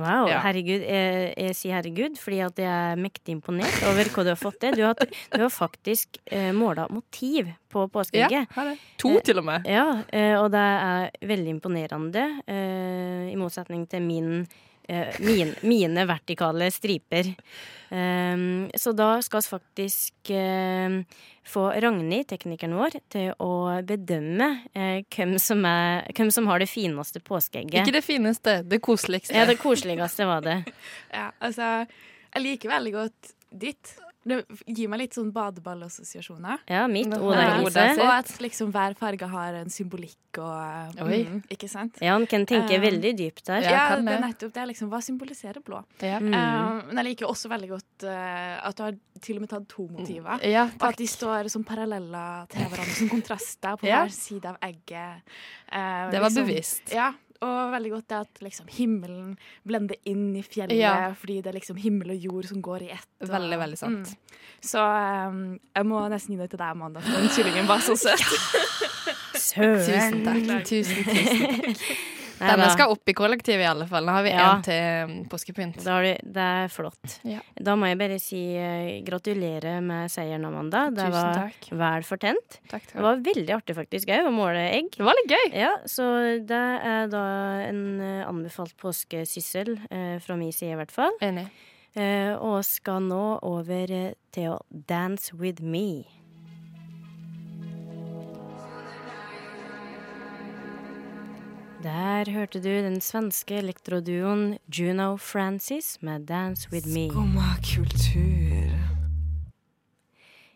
Wow, 0.00 0.24
Ja. 0.26 0.38
herregud. 0.40 0.80
Jeg, 0.88 1.34
jeg 1.36 1.54
sier 1.58 1.74
herregud 1.76 2.16
fordi 2.16 2.38
at 2.40 2.56
jeg 2.62 2.70
er 2.92 2.96
mektig 2.96 3.34
imponert 3.36 3.82
over 3.90 4.08
hva 4.08 4.24
du 4.24 4.30
har 4.32 4.40
fått 4.40 4.56
til. 4.64 4.72
Du 4.78 4.82
har, 4.86 4.94
du 4.96 5.40
har 5.42 5.52
faktisk 5.52 6.16
eh, 6.32 6.48
måla 6.56 6.86
motiv 6.90 7.50
på 7.68 7.84
påskeegget. 7.92 8.48
Ja, 8.56 8.64
det. 8.70 8.78
To, 9.02 9.12
til 9.20 9.38
og 9.42 9.44
med. 9.50 9.68
Ja, 9.68 9.84
eh, 10.08 10.34
og 10.40 10.48
det 10.54 10.64
er 10.64 11.10
veldig 11.28 11.56
imponerende, 11.58 12.24
eh, 12.48 13.28
i 13.32 13.36
motsetning 13.36 13.84
til 13.92 14.00
min, 14.08 14.32
eh, 14.42 14.58
min, 15.22 15.54
mine 15.62 16.06
vertikale 16.08 16.70
striper. 16.74 17.30
Um, 17.92 18.70
så 18.74 18.92
da 18.96 19.22
skal 19.22 19.42
vi 19.42 19.48
faktisk 19.48 20.30
um, 20.30 21.02
få 21.44 21.66
Ragnhild, 21.84 22.24
teknikeren 22.30 22.78
vår, 22.78 22.96
til 23.12 23.34
å 23.36 23.82
bedømme 23.84 24.48
uh, 24.72 25.02
hvem, 25.12 25.34
som 25.42 25.60
er, 25.68 26.06
hvem 26.16 26.30
som 26.32 26.48
har 26.48 26.62
det 26.62 26.70
fineste 26.72 27.20
påskeegget. 27.20 27.82
Ikke 27.82 27.98
det 27.98 28.04
fineste, 28.06 28.54
det 28.64 28.80
koseligste. 28.80 29.36
Ja, 29.36 29.44
det 29.50 29.58
koseligste 29.60 30.28
var 30.30 30.40
det. 30.46 30.62
Ja, 31.12 31.28
altså, 31.44 31.84
jeg 32.32 32.46
liker 32.46 32.72
veldig 32.72 32.94
godt 32.94 33.34
ditt. 33.52 33.92
Det 34.24 34.44
gir 34.70 34.88
meg 34.88 35.00
litt 35.00 35.16
sånn 35.16 35.32
badeballassosiasjoner. 35.34 36.60
Ja, 36.70 36.84
mitt 36.86 37.10
Elise. 37.10 37.86
Og 37.98 38.10
at 38.12 38.28
liksom 38.42 38.70
hver 38.74 38.94
farge 38.98 39.26
har 39.32 39.56
en 39.58 39.70
symbolikk 39.72 40.38
og 40.38 41.00
Oi. 41.02 41.24
mm, 41.26 41.40
Ikke 41.52 41.68
sant? 41.68 41.98
Ja, 42.00 42.14
han 42.14 42.26
kan 42.30 42.46
tenke 42.46 42.78
uh, 42.78 42.82
veldig 42.84 43.12
dypt 43.18 43.44
der. 43.48 43.66
Ja, 43.66 43.88
kan 43.92 44.06
det 44.06 44.14
er 44.14 44.22
nettopp 44.22 44.54
det. 44.54 44.66
Liksom, 44.70 44.90
hva 44.92 45.00
symboliserer 45.04 45.60
blå? 45.64 45.82
Ja. 46.00 46.20
Mm. 46.22 46.30
Uh, 46.32 46.86
men 46.92 47.02
jeg 47.02 47.08
liker 47.10 47.26
også 47.32 47.50
veldig 47.52 47.72
godt 47.74 48.06
uh, 48.06 48.62
at 48.68 48.78
du 48.78 48.84
har 48.86 48.96
til 49.22 49.36
og 49.40 49.44
med 49.44 49.52
tatt 49.52 49.66
to 49.70 49.88
motiver. 49.90 50.38
Ja, 50.48 50.68
Og 50.80 50.86
at 50.92 51.02
de 51.02 51.06
står 51.10 51.50
som 51.52 51.66
paralleller 51.66 52.46
til 52.52 52.62
hverandre, 52.70 52.94
som 53.02 53.10
kontraster 53.12 53.76
på 53.82 53.90
Ja. 53.90 54.04
hver 54.04 54.14
side 54.14 54.48
av 54.54 54.56
egget. 54.62 55.22
Eh, 55.70 56.10
Det 56.10 56.20
var 56.20 56.30
liksom- 56.30 56.46
bevisst. 56.46 56.94
Ja, 56.94 57.12
og 57.42 57.72
veldig 57.74 57.90
godt 57.90 58.06
det 58.12 58.18
at 58.22 58.40
liksom 58.46 58.68
himmelen 58.70 59.32
blender 59.66 59.96
inn 60.06 60.28
i 60.38 60.42
fjellet, 60.46 60.76
Ja. 60.78 61.12
fordi 61.18 61.40
det 61.42 61.50
er 61.52 61.58
liksom 61.58 61.76
himmel 61.82 62.10
og 62.14 62.16
jord 62.28 62.46
som 62.46 62.62
går 62.62 62.82
i 62.86 62.90
ett. 62.94 63.06
og- 63.20 63.28
Veldig, 63.34 63.58
veldig 63.58 63.78
sant. 63.78 64.08
Mm. 64.08 64.38
Så 64.62 64.78
um, 65.28 65.58
jeg 65.76 65.84
må 65.90 66.08
nesten 66.08 66.36
gi 66.36 66.40
det 66.40 66.50
til 66.50 66.58
deg, 66.62 66.70
Amanda, 66.70 67.00
for 67.00 67.10
den 67.18 67.28
kyllingen 67.34 67.66
var 67.66 67.78
så 67.82 67.96
søt. 67.98 68.22
Søren. 69.34 69.82
Tusen 69.82 70.24
takk. 70.24 70.64
Tusen, 70.64 71.04
tusen 71.04 71.64
takk. 71.66 71.86
Denne 72.42 72.68
skal 72.74 72.90
opp 72.92 73.08
i 73.08 73.14
kollektivet, 73.16 73.62
i 73.64 73.68
alle 73.70 73.86
fall. 73.90 74.04
Nå 74.08 74.12
har 74.16 74.22
vi 74.26 74.30
Ja. 74.34 74.46
en 74.56 74.62
til 74.66 75.10
um, 75.10 75.24
påskepynt. 75.30 75.78
Du, 75.82 75.88
det 76.36 76.46
er 76.48 76.68
flott. 76.72 77.18
Ja. 77.28 77.40
Da 77.56 77.74
må 77.78 77.86
jeg 77.90 77.98
bare 78.02 78.18
si 78.22 78.42
uh, 78.58 79.00
gratulerer 79.06 79.80
med 79.84 80.10
seieren, 80.12 80.44
Amanda. 80.48 80.86
Det 80.90 81.06
Tusen 81.06 81.12
var 81.16 81.40
takk. 81.40 81.68
vel 81.84 82.06
fortjent. 82.08 82.60
Takk, 82.70 82.86
Det 82.92 83.02
var 83.08 83.20
veldig 83.30 83.56
artig 83.56 83.76
faktisk 83.78 84.12
òg, 84.14 84.26
å 84.28 84.32
måle 84.34 84.64
egg. 84.74 84.90
Det 84.96 85.04
var 85.06 85.18
litt 85.22 85.30
gøy. 85.36 85.46
Ja, 85.64 85.72
så 85.86 86.06
det 86.44 86.62
er 86.92 87.10
da 87.12 87.24
en 87.68 87.84
uh, 88.00 88.28
anbefalt 88.28 88.76
påskesyssel 88.82 89.76
uh, 89.90 90.16
fra 90.24 90.36
min 90.36 90.52
side, 90.52 90.72
i 90.74 90.80
hvert 90.82 90.94
fall. 90.94 91.12
Enig. 91.22 91.46
Eh, 91.92 92.32
og 92.40 92.62
skal 92.64 93.02
nå 93.04 93.38
over 93.44 93.90
eh, 93.92 94.14
til 94.32 94.54
å 94.54 94.60
dance 94.88 95.34
with 95.36 95.60
me. 95.60 96.06
Der 101.82 102.30
hørte 102.30 102.60
du 102.62 102.68
den 102.68 103.00
svenske 103.02 103.56
elektroduoen 103.58 104.58
Juno 104.70 105.16
Francis 105.16 105.98
med 106.00 106.28
'Dance 106.30 106.68
With 106.70 106.86
Me'. 106.86 107.10
Skumma 107.10 107.56
kultur. 107.58 108.70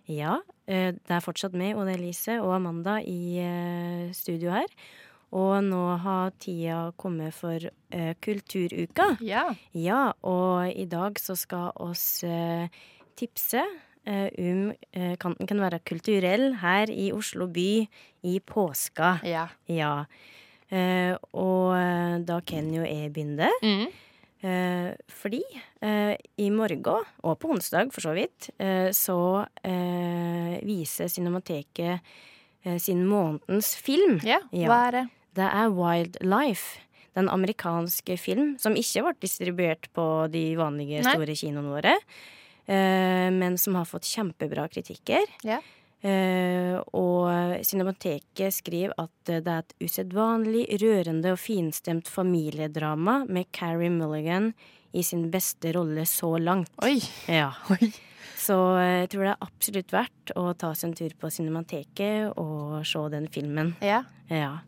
Ja, 0.07 0.37
eh, 0.69 0.93
det 0.93 1.11
er 1.11 1.25
fortsatt 1.25 1.53
meg, 1.53 1.75
Oda 1.75 1.97
Elise 1.97 2.39
og 2.43 2.55
Amanda 2.55 3.01
i 3.03 3.39
eh, 3.43 4.13
studio 4.15 4.53
her. 4.55 4.71
Og 5.33 5.65
nå 5.65 5.97
har 5.97 6.31
tida 6.39 6.93
kommet 6.97 7.35
for 7.35 7.59
eh, 7.91 8.15
Kulturuka. 8.23 9.17
Ja. 9.21 9.49
Ja, 9.75 10.13
og 10.23 10.71
i 10.71 10.85
dag 10.85 11.19
så 11.19 11.35
skal 11.35 11.75
oss 11.75 12.23
tipse 13.17 13.65
om 14.07 14.73
kanten 15.19 15.47
kan 15.47 15.59
være 15.59 15.81
kulturell 15.83 16.55
her 16.63 16.87
i 16.87 17.11
Oslo 17.11 17.49
by 17.49 17.89
i 18.23 18.39
påska. 18.39 19.19
Ja. 19.27 19.49
Ja. 19.67 20.05
Eh, 20.71 21.15
og 21.33 21.75
eh, 21.77 22.17
da 22.27 22.41
kan 22.47 22.69
jo 22.75 22.83
jeg 22.87 23.13
begynne. 23.15 23.51
Mm. 23.63 23.87
Eh, 24.47 24.89
fordi 25.11 25.43
eh, 25.83 26.15
i 26.43 26.49
morgen, 26.55 27.05
og 27.23 27.39
på 27.43 27.51
onsdag 27.55 27.93
for 27.95 28.05
så 28.05 28.15
vidt, 28.17 28.51
eh, 28.59 28.91
så 28.95 29.19
eh, 29.65 30.57
viser 30.67 31.09
Cinemateket 31.13 32.01
sin 32.83 33.05
månedens 33.07 33.77
film. 33.79 34.17
ja. 34.27 34.41
Ja. 34.51 34.67
Hva 34.67 34.79
er 34.89 34.95
det? 34.97 35.05
Det 35.39 35.45
er 35.47 35.69
Wildlife. 35.71 36.81
Den 37.15 37.29
amerikanske 37.31 38.17
film 38.19 38.57
som 38.59 38.75
ikke 38.77 39.05
ble 39.07 39.13
distribuert 39.23 39.87
på 39.95 40.07
de 40.33 40.49
vanlige 40.59 41.05
Nei. 41.05 41.13
store 41.15 41.37
kinoene 41.39 41.71
våre, 41.77 41.93
eh, 42.67 43.29
men 43.33 43.55
som 43.57 43.79
har 43.79 43.87
fått 43.89 44.09
kjempebra 44.11 44.67
kritikker. 44.73 45.25
Ja. 45.47 45.61
Eh, 46.07 46.77
og 46.95 47.59
Cinemateket 47.67 48.55
skriver 48.55 48.95
at 49.01 49.13
det 49.27 49.41
er 49.43 49.65
et 49.65 49.75
usedvanlig 49.83 50.67
rørende 50.83 51.33
og 51.35 51.41
finstemt 51.43 52.11
familiedrama 52.11 53.25
med 53.27 53.51
Carrie 53.57 53.91
Mulligan 53.91 54.53
i 54.97 55.03
sin 55.03 55.27
beste 55.33 55.73
rolle 55.75 56.07
så 56.09 56.37
langt. 56.39 56.71
Oi. 56.87 57.01
Ja. 57.29 57.51
Oi. 57.75 57.91
Så 58.47 58.57
jeg 58.79 59.09
tror 59.11 59.25
det 59.27 59.33
er 59.33 59.47
absolutt 59.47 59.95
verdt 59.95 60.33
å 60.39 60.51
ta 60.59 60.71
seg 60.77 60.91
en 60.91 60.99
tur 61.01 61.15
på 61.19 61.31
Cinemateket 61.35 62.37
og 62.39 62.85
se 62.87 63.03
den 63.15 63.27
filmen. 63.33 63.75
Ja. 63.83 64.05
Ja. 64.27 64.59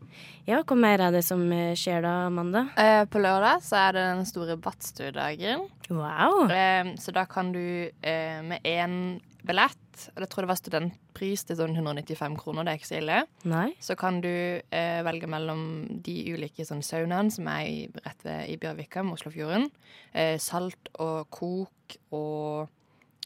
ja, 0.47 0.61
hva 0.63 0.75
mer 0.79 1.01
er 1.03 1.11
det 1.11 1.21
som 1.27 1.41
eh, 1.51 1.73
skjer 1.75 2.05
da, 2.05 2.13
Amanda? 2.29 2.61
Eh, 2.79 3.01
på 3.11 3.19
lørdag 3.19 3.59
så 3.65 3.75
er 3.81 3.97
det 3.97 4.03
den 4.07 4.27
store 4.27 4.55
Badstuedagen. 4.59 5.65
Wow! 5.91 6.45
Eh, 6.47 6.93
så 6.99 7.11
da 7.15 7.25
kan 7.27 7.51
du 7.51 7.59
eh, 7.91 8.39
med 8.47 8.63
én 8.63 8.95
billett, 9.43 10.05
og 10.13 10.23
jeg 10.23 10.31
tror 10.31 10.45
det 10.45 10.51
var 10.53 10.59
studentpris 10.59 11.43
til 11.47 11.59
sånn 11.59 11.75
195 11.75 12.39
kroner, 12.39 12.63
det 12.63 12.71
er 12.71 12.79
ikke 12.79 12.89
så 12.89 12.97
ille, 13.01 13.19
Nei? 13.51 13.67
så 13.83 13.95
kan 13.99 14.19
du 14.23 14.31
eh, 14.31 14.99
velge 15.07 15.29
mellom 15.31 15.61
de 16.07 16.17
ulike 16.35 16.63
sånn 16.67 16.83
saunaene 16.85 17.35
som 17.35 17.47
er 17.51 17.67
i, 17.67 17.77
rett 18.07 18.27
ved 18.27 18.51
i 18.51 18.57
Bjørvika 18.63 19.03
med 19.03 19.19
Oslofjorden. 19.19 19.69
Eh, 20.15 20.35
salt 20.43 20.91
og 20.99 21.27
kok, 21.35 21.99
og 22.15 22.78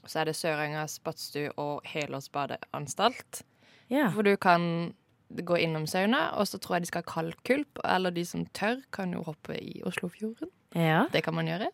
så 0.10 0.20
er 0.22 0.26
det 0.30 0.36
Sørengas 0.36 1.00
badstue 1.04 1.52
og 1.58 1.82
helårsbadeanstalt. 1.90 3.44
Yeah. 3.92 4.12
Hvor 4.14 4.24
du 4.26 4.36
kan 4.42 4.94
gå 5.34 5.58
innom 5.64 5.86
sauna, 5.90 6.30
og 6.38 6.48
så 6.48 6.60
tror 6.62 6.76
jeg 6.78 6.86
de 6.86 6.92
skal 6.92 7.04
ha 7.06 7.12
kaldkulp, 7.14 7.80
eller 7.86 8.14
de 8.14 8.26
som 8.26 8.46
tør, 8.54 8.82
kan 8.94 9.14
jo 9.16 9.24
hoppe 9.26 9.56
i 9.58 9.82
Oslofjorden. 9.86 10.50
Ja, 10.76 11.06
Det 11.14 11.24
kan 11.24 11.34
man 11.34 11.48
gjøre. 11.48 11.70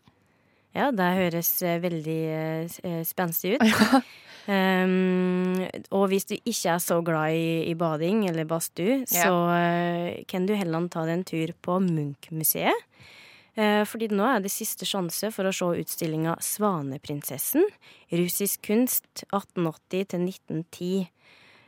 ja 0.75 0.91
det 0.91 1.05
høres 1.17 1.61
eh, 1.63 1.79
veldig 1.81 2.19
eh, 2.83 3.03
spenstig 3.07 3.55
ut. 3.57 3.63
Um, 4.47 5.59
og 5.97 6.07
hvis 6.11 6.25
du 6.29 6.35
ikke 6.37 6.73
er 6.75 6.81
så 6.83 6.99
glad 7.05 7.33
i, 7.35 7.69
i 7.71 7.73
bading 7.75 8.27
eller 8.29 8.45
badstue, 8.45 9.05
Ja. 9.11 9.23
så 9.25 9.33
uh, 9.49 10.23
kan 10.27 10.45
du 10.45 10.53
heller 10.55 10.87
ta 10.87 11.05
deg 11.05 11.17
en 11.19 11.23
tur 11.27 11.53
på 11.61 11.79
Munch-museet. 11.83 12.85
Eh, 13.59 13.83
fordi 13.83 14.07
nå 14.13 14.23
er 14.23 14.43
det 14.43 14.51
siste 14.53 14.87
sjanse 14.87 15.31
for 15.35 15.49
å 15.49 15.53
se 15.55 15.67
utstillinga 15.81 16.37
Svaneprinsessen. 16.43 17.65
Russisk 18.15 18.61
kunst 18.69 19.25
1880 19.33 20.05
til 20.13 20.27
1910. 20.29 21.09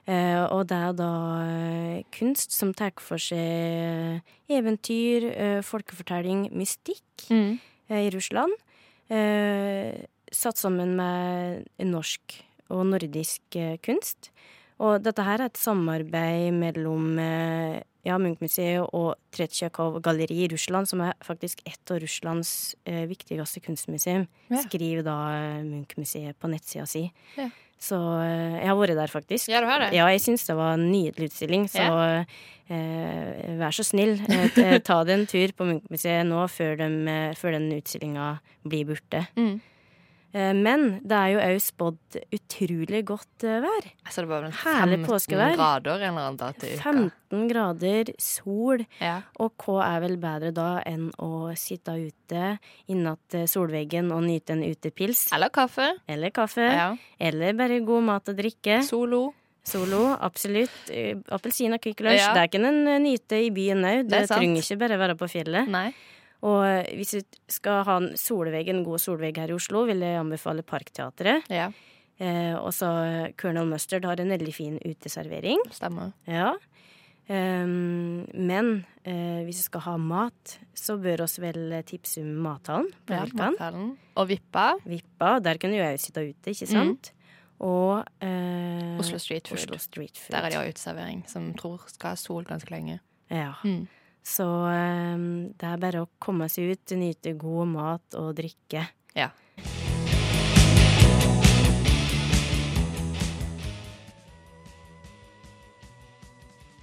Eh, 0.08 0.43
og 0.47 0.63
det 0.71 0.77
er 0.77 0.95
da 0.97 1.10
eh, 1.43 1.97
kunst 2.15 2.56
som 2.56 2.71
tar 2.77 2.93
for 3.04 3.21
seg 3.21 4.21
eventyr, 4.51 5.27
folkefortelling, 5.67 6.47
mystikk 6.56 7.27
Mm. 7.32 7.60
i 7.91 8.10
Russland. 8.12 8.51
Satt 10.32 10.58
sammen 10.58 10.95
med 10.95 11.67
norsk 11.80 12.38
og 12.71 12.86
nordisk 12.88 13.41
kunst. 13.84 14.32
Og 14.80 15.04
dette 15.04 15.23
her 15.23 15.39
er 15.43 15.51
et 15.51 15.60
samarbeid 15.60 16.56
mellom 16.56 17.19
ja, 18.08 18.18
Munch-museet 18.18 18.82
og 18.98 19.16
Tretsjakov 19.36 20.00
galleri 20.02 20.44
i 20.46 20.48
Russland, 20.52 20.88
som 20.90 21.02
er 21.06 21.14
faktisk 21.24 21.62
et 21.70 21.92
av 21.94 22.00
Russlands 22.02 22.76
eh, 22.86 23.04
viktigste 23.10 23.62
kunstmuseum, 23.66 24.28
Ja. 24.50 24.62
skriver 24.66 25.04
da 25.06 25.18
eh, 25.36 25.64
Munch-museet 25.68 26.38
på 26.42 26.50
nettsida 26.50 26.88
si. 26.90 27.12
Ja. 27.38 27.50
Så 27.82 27.98
eh, 28.22 28.60
jeg 28.62 28.68
har 28.70 28.78
vært 28.78 28.98
der, 28.98 29.10
faktisk. 29.10 29.50
Ja, 29.50 29.62
du 29.62 29.68
har 29.70 29.80
det? 29.86 29.92
Ja, 29.98 30.06
jeg 30.14 30.22
syns 30.22 30.46
det 30.46 30.56
var 30.58 30.76
en 30.78 30.92
nydelig 30.92 31.32
utstilling, 31.32 31.68
så 31.70 31.86
eh, 32.70 33.58
vær 33.60 33.74
så 33.74 33.86
snill, 33.86 34.16
eh, 34.58 34.78
ta 34.86 35.02
deg 35.04 35.20
en 35.20 35.28
tur 35.30 35.54
på 35.58 35.66
Munch-museet 35.70 36.26
nå 36.30 36.44
før, 36.52 36.82
eh, 36.86 37.34
før 37.38 37.58
den 37.58 37.70
utstillinga 37.80 38.40
blir 38.68 38.86
borte. 38.92 39.26
Mm. 39.38 39.60
Eh, 40.34 40.54
men 40.56 41.02
det 41.04 41.17
er 41.17 41.30
jo 41.34 41.39
òg 41.44 41.58
spådd 41.60 42.17
utrolig 42.32 43.02
godt 43.10 43.44
eh, 43.44 43.58
vær. 43.63 43.88
Altså, 44.06 44.22
det 44.24 44.30
var 44.32 44.46
vel 44.46 44.54
Herlig 44.62 45.00
15 45.02 45.08
påskevær. 45.10 45.56
grader 45.58 46.06
en 46.06 46.13
eller 46.13 46.28
annen 46.30 46.38
dag 46.39 46.56
til 46.62 46.70
uka. 46.78 46.94
15 46.94 47.48
grader, 47.52 48.12
sol, 48.17 48.86
Ja. 49.02 49.17
og 49.39 49.52
hva 49.58 49.84
er 49.89 50.00
vel 50.06 50.15
bedre 50.17 50.54
da 50.56 50.70
enn 50.88 51.10
å 51.20 51.52
sitte 51.60 51.98
ute 52.00 52.46
innat 52.88 53.38
solveggen 53.48 54.12
og 54.15 54.24
nyte 54.24 54.52
en 54.56 54.63
utepils? 54.63 55.28
Eller 55.36 55.50
kaffe. 55.50 55.89
Eller 56.08 56.32
kaffe. 56.32 56.63
Ja. 56.63 56.96
Eller 57.20 57.54
bare 57.54 57.80
god 57.84 58.04
mat 58.04 58.30
og 58.32 58.38
drikke. 58.39 58.82
Solo. 58.88 59.34
Solo, 59.63 60.15
absolutt. 60.17 60.74
Eh, 60.89 61.13
Appelsin 61.30 61.74
og 61.76 61.82
Kvikk 61.84 62.00
Lunsj. 62.02 62.17
Ja. 62.24 62.32
Det 62.34 62.48
kan 62.56 62.65
en 62.65 62.88
eh, 62.88 62.98
nyte 63.04 63.38
i 63.46 63.52
byen 63.54 63.84
òg. 63.86 64.08
Det 64.10 64.24
Det 64.24 64.30
trenger 64.32 64.63
ikke 64.63 64.80
bare 64.80 64.98
være 64.98 65.15
på 65.20 65.28
fjellet. 65.30 65.67
Nei. 65.70 65.91
Og 66.41 66.63
eh, 66.65 66.95
hvis 66.97 67.12
du 67.17 67.38
skal 67.54 67.84
ha 67.86 67.97
en 68.01 68.12
solvegg, 68.17 68.69
en 68.73 68.84
god 68.84 68.99
solvegg 69.04 69.38
her 69.38 69.51
i 69.54 69.58
Oslo, 69.58 69.86
vil 69.86 70.01
jeg 70.01 70.19
anbefale 70.19 70.63
Parkteatret. 70.67 71.47
Ja, 71.54 71.71
Eh, 72.21 72.54
og 72.54 72.69
så 72.69 72.86
Colonel 73.34 73.65
Mustard 73.65 74.06
har 74.06 74.19
en 74.21 74.30
veldig 74.30 74.51
fin 74.54 74.75
uteservering. 74.86 75.58
stemmer. 75.73 76.12
Ja. 76.30 76.51
Um, 77.32 78.27
men 78.34 78.86
eh, 79.08 79.41
hvis 79.47 79.62
du 79.62 79.65
skal 79.69 79.84
ha 79.86 79.93
mat, 79.97 80.58
så 80.77 80.97
bør 81.01 81.23
oss 81.25 81.39
vel 81.41 81.71
tipse 81.88 82.21
om 82.21 82.30
Mathallen 82.43 82.89
på 83.08 83.15
Ja, 83.15 83.23
Vulkan. 83.23 83.56
Mathallen. 83.56 83.88
Og 84.21 84.27
Vippa. 84.30 84.67
Vippa, 84.86 85.39
der 85.41 85.58
kunne 85.62 85.80
jo 85.80 85.86
jo 85.88 85.97
sitte 86.01 86.25
ute, 86.27 86.54
ikke 86.54 86.67
sant? 86.69 87.12
Og 87.62 88.04
eh, 88.25 88.99
Oslo 89.01 89.17
Street. 89.21 89.49
Oslo 89.54 89.77
Street 89.82 90.17
Food. 90.17 90.36
Der 90.36 90.45
er 90.45 90.49
de 90.54 90.60
også 90.62 90.75
uteservering, 90.75 91.23
som 91.30 91.49
tror 91.58 91.82
skal 91.88 92.13
ha 92.13 92.19
sol 92.19 92.45
ganske 92.45 92.69
lenge. 92.73 92.99
Ja. 93.32 93.54
Mm. 93.63 93.88
Så 94.24 94.48
ehm, 94.70 95.52
det 95.58 95.68
er 95.68 95.82
bare 95.82 96.04
å 96.06 96.10
komme 96.22 96.48
seg 96.52 96.76
ut, 96.76 96.96
nyte 96.98 97.34
god 97.40 97.72
mat 97.74 98.18
og 98.20 98.34
drikke. 98.38 98.86
Ja. 99.18 99.32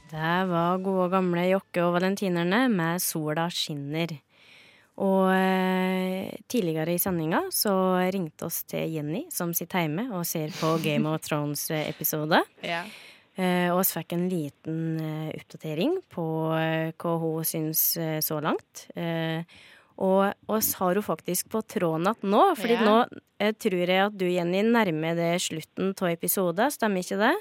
Det 0.08 0.36
var 0.48 0.80
gode 0.80 1.10
gamle 1.12 1.44
Jokke 1.50 1.84
og 1.84 1.98
valentinerne 1.98 2.64
med 2.72 3.02
Sola 3.04 3.50
skinner. 3.52 4.14
Og 4.98 5.28
eh, 5.30 6.32
tidligere 6.50 6.96
i 6.96 6.98
sendinga 6.98 7.44
så 7.54 7.74
ringte 8.10 8.48
oss 8.48 8.64
til 8.66 8.96
Jenny, 8.96 9.26
som 9.30 9.52
sitter 9.54 9.84
hjemme 9.84 10.08
og 10.16 10.24
ser 10.26 10.50
på 10.58 10.72
Game 10.82 11.06
of 11.12 11.22
Thrones-episode. 11.22 12.40
Ja. 12.66 12.82
Eh, 13.38 13.68
og 13.70 13.80
oss 13.84 13.92
fikk 13.94 14.12
en 14.16 14.24
liten 14.28 14.78
eh, 14.98 15.28
oppdatering 15.38 15.92
på 16.10 16.24
eh, 16.58 16.90
hva 16.98 17.12
hun 17.22 17.44
syns 17.46 17.82
så 18.26 18.40
langt. 18.42 18.88
Eh, 18.98 19.44
og 19.98 20.32
oss 20.50 20.72
har 20.78 20.94
hun 20.98 21.02
faktisk 21.06 21.48
på 21.50 21.62
tråden 21.66 22.06
igjen 22.10 22.30
nå, 22.34 22.42
fordi 22.58 22.76
Ja. 22.78 22.86
nå 22.86 23.52
tror 23.62 23.78
jeg 23.86 24.02
at 24.08 24.16
du, 24.18 24.26
Jenny, 24.30 24.62
nærmer 24.66 25.14
deg 25.18 25.38
slutten 25.42 25.90
av 25.94 26.10
episoden. 26.10 26.70
Stemmer 26.74 27.02
ikke 27.02 27.18
det? 27.18 27.32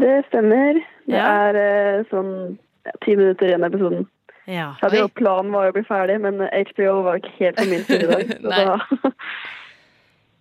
Det 0.00 0.14
stemmer. 0.28 0.80
Det 1.08 1.16
Ja. 1.16 1.24
er 1.52 2.04
sånn 2.10 2.58
ja, 2.84 2.92
ti 3.04 3.16
minutter 3.16 3.48
igjen 3.48 3.64
av 3.64 3.72
episoden. 3.72 4.06
Ja. 4.48 4.70
Hadde 4.80 5.00
jo 5.02 5.08
Planen 5.08 5.52
var 5.52 5.68
å 5.68 5.72
bli 5.76 5.84
ferdig, 5.84 6.20
men 6.20 6.40
HBO 6.40 7.02
var 7.04 7.16
ikke 7.20 7.32
helt 7.38 7.56
på 7.56 7.68
min 7.68 7.84
side 7.84 8.02
i 8.04 8.06
dag. 8.12 8.26
Så 8.40 8.48
da, 8.48 9.12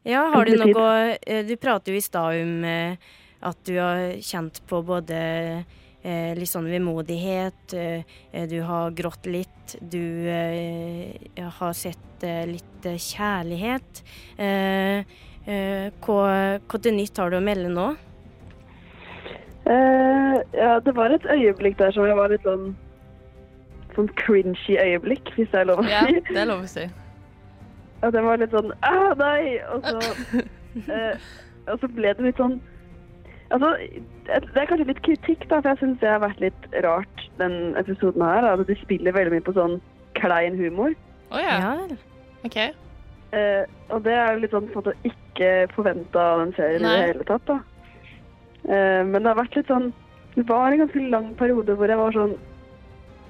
Ja, 0.08 0.22
har 0.32 0.46
du 0.48 0.56
noe 0.56 1.44
Du 1.44 1.56
prater 1.60 1.92
jo 1.92 1.98
i 2.00 2.04
stad 2.04 2.38
om 2.40 2.64
at 3.46 3.60
du 3.68 3.76
har 3.78 4.18
kjent 4.24 4.62
på 4.70 4.82
både 4.86 5.20
eh, 6.02 6.34
litt 6.38 6.50
sånn 6.50 6.70
vemodighet, 6.72 7.76
eh, 7.78 8.48
du 8.50 8.60
har 8.66 8.96
grått 8.98 9.30
litt, 9.30 9.78
du 9.82 10.28
eh, 10.32 11.46
har 11.60 11.78
sett 11.78 12.26
eh, 12.26 12.46
litt 12.50 12.88
eh, 12.88 12.98
kjærlighet. 12.98 14.04
Eh, 14.38 15.16
eh, 15.46 15.88
hva, 16.02 16.20
hva 16.64 16.82
til 16.82 16.98
nytt 16.98 17.22
har 17.22 17.34
du 17.34 17.40
å 17.40 17.46
melde 17.46 17.72
nå? 17.74 17.88
Eh, 19.68 20.36
ja, 20.56 20.78
det 20.80 20.94
var 20.96 21.12
et 21.12 21.26
øyeblikk 21.28 21.78
der 21.82 21.92
som 21.92 22.08
jeg 22.08 22.16
var 22.18 22.32
litt 22.32 22.46
sånn 22.48 22.72
sånn 23.98 24.10
cringy 24.20 24.78
øyeblikk, 24.78 25.32
hvis 25.36 25.50
det 25.52 25.64
er 25.64 25.70
lov 25.72 25.82
å 25.82 25.90
ja, 25.90 26.04
det 26.06 26.38
er 26.38 26.50
lov 26.50 26.64
å 26.64 26.70
si. 26.70 26.86
At 28.06 28.14
jeg 28.14 28.24
var 28.28 28.38
litt 28.38 28.54
sånn 28.54 28.70
Æh, 28.86 29.14
nei! 29.18 29.58
Og 29.74 29.88
så, 29.88 30.42
eh, 30.94 31.30
og 31.66 31.82
så 31.82 31.90
ble 31.98 32.14
det 32.14 32.28
litt 32.30 32.42
sånn 32.42 32.60
Altså, 33.54 33.70
det 34.28 34.60
er 34.60 34.68
kanskje 34.70 34.90
litt 34.90 35.04
kritikk, 35.06 35.46
da, 35.48 35.62
for 35.62 35.72
jeg 35.72 35.80
syns 35.82 36.02
det 36.02 36.10
har 36.12 36.24
vært 36.24 36.42
litt 36.44 36.66
rart, 36.84 37.22
den 37.40 37.78
episoden 37.80 38.26
her. 38.26 38.48
At 38.50 38.66
de 38.68 38.76
spiller 38.82 39.16
veldig 39.16 39.38
mye 39.38 39.46
på 39.46 39.56
sånn 39.56 39.78
klein 40.20 40.58
humor. 40.60 40.96
Å 41.32 41.42
ja. 41.44 41.56
Ja. 41.62 41.98
OK. 42.48 42.58
Eh, 43.38 43.64
og 43.92 44.04
det 44.06 44.14
er 44.16 44.34
jo 44.34 44.44
litt 44.44 44.54
sånn 44.56 44.68
på 44.72 44.80
en 44.80 44.86
måte 44.86 45.10
ikke 45.10 45.50
forventa 45.76 46.22
av 46.34 46.44
den 46.46 46.54
serien 46.56 46.86
i 46.86 46.92
det 46.94 47.08
hele 47.10 47.28
tatt, 47.28 47.48
da. 47.50 47.58
Eh, 48.68 49.02
men 49.08 49.20
det 49.20 49.32
har 49.32 49.40
vært 49.40 49.56
litt 49.56 49.70
sånn 49.72 49.92
Det 50.36 50.44
var 50.50 50.74
en 50.74 50.82
ganske 50.82 51.02
lang 51.12 51.28
periode 51.40 51.76
hvor 51.78 51.88
jeg 51.88 52.00
var 52.00 52.16
sånn 52.16 52.34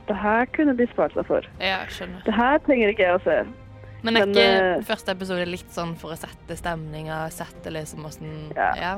Det 0.08 0.16
her 0.18 0.48
kunne 0.56 0.74
de 0.80 0.88
spart 0.90 1.14
seg 1.18 1.28
for. 1.28 1.46
Ja, 1.62 1.82
skjønner. 1.92 2.24
Det 2.26 2.34
her 2.34 2.62
trenger 2.66 2.94
ikke 2.94 3.06
jeg 3.06 3.20
å 3.20 3.24
se. 3.26 3.38
Men 4.06 4.18
er 4.18 4.30
ikke 4.30 4.46
men, 4.46 4.86
første 4.88 5.14
episode 5.18 5.46
litt 5.50 5.74
sånn 5.74 5.94
for 6.00 6.14
å 6.14 6.18
sette 6.20 6.58
stemninga, 6.58 7.26
sette 7.34 7.74
liksom 7.74 8.06
åssen 8.08 8.34
Ja. 8.56 8.72
ja. 8.80 8.94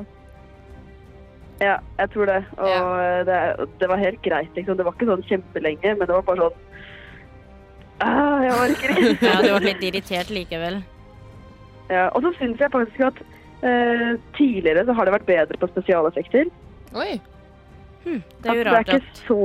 Ja, 1.60 1.76
jeg 1.98 2.10
tror 2.14 2.26
det. 2.30 2.38
Og 2.56 2.68
Ja. 2.68 3.22
det, 3.28 3.68
det 3.80 3.88
var 3.88 3.96
helt 4.00 4.22
greit, 4.24 4.48
liksom. 4.56 4.76
Det 4.78 4.84
var 4.86 4.92
ikke 4.96 5.10
sånn 5.10 5.26
kjempelenge, 5.28 5.90
men 5.98 6.06
det 6.08 6.14
var 6.16 6.22
bare 6.24 6.46
sånn 6.46 6.58
ah, 8.00 8.40
Jeg 8.46 8.54
orker 8.64 8.94
ikke. 8.96 9.26
Ja, 9.28 9.34
du 9.44 9.50
var 9.52 9.66
litt 9.66 9.82
irritert 9.84 10.30
likevel. 10.32 10.80
ja, 11.90 12.06
og 12.14 12.22
så 12.24 12.32
syns 12.38 12.60
jeg 12.62 12.70
faktisk 12.72 13.00
at 13.10 13.20
eh, 13.66 14.14
tidligere 14.38 14.86
så 14.88 14.94
har 14.96 15.04
det 15.08 15.14
vært 15.18 15.28
bedre 15.28 15.58
på 15.60 15.68
spesialeffekter. 15.74 16.48
Oi. 16.96 17.20
Hm, 18.06 18.22
det 18.40 18.48
er 18.48 18.54
jo 18.56 18.64
at 18.64 18.72
rart 18.72 18.86
det 18.88 18.94
er 18.94 19.00
ikke 19.02 19.10
at 19.12 19.22
så 19.26 19.38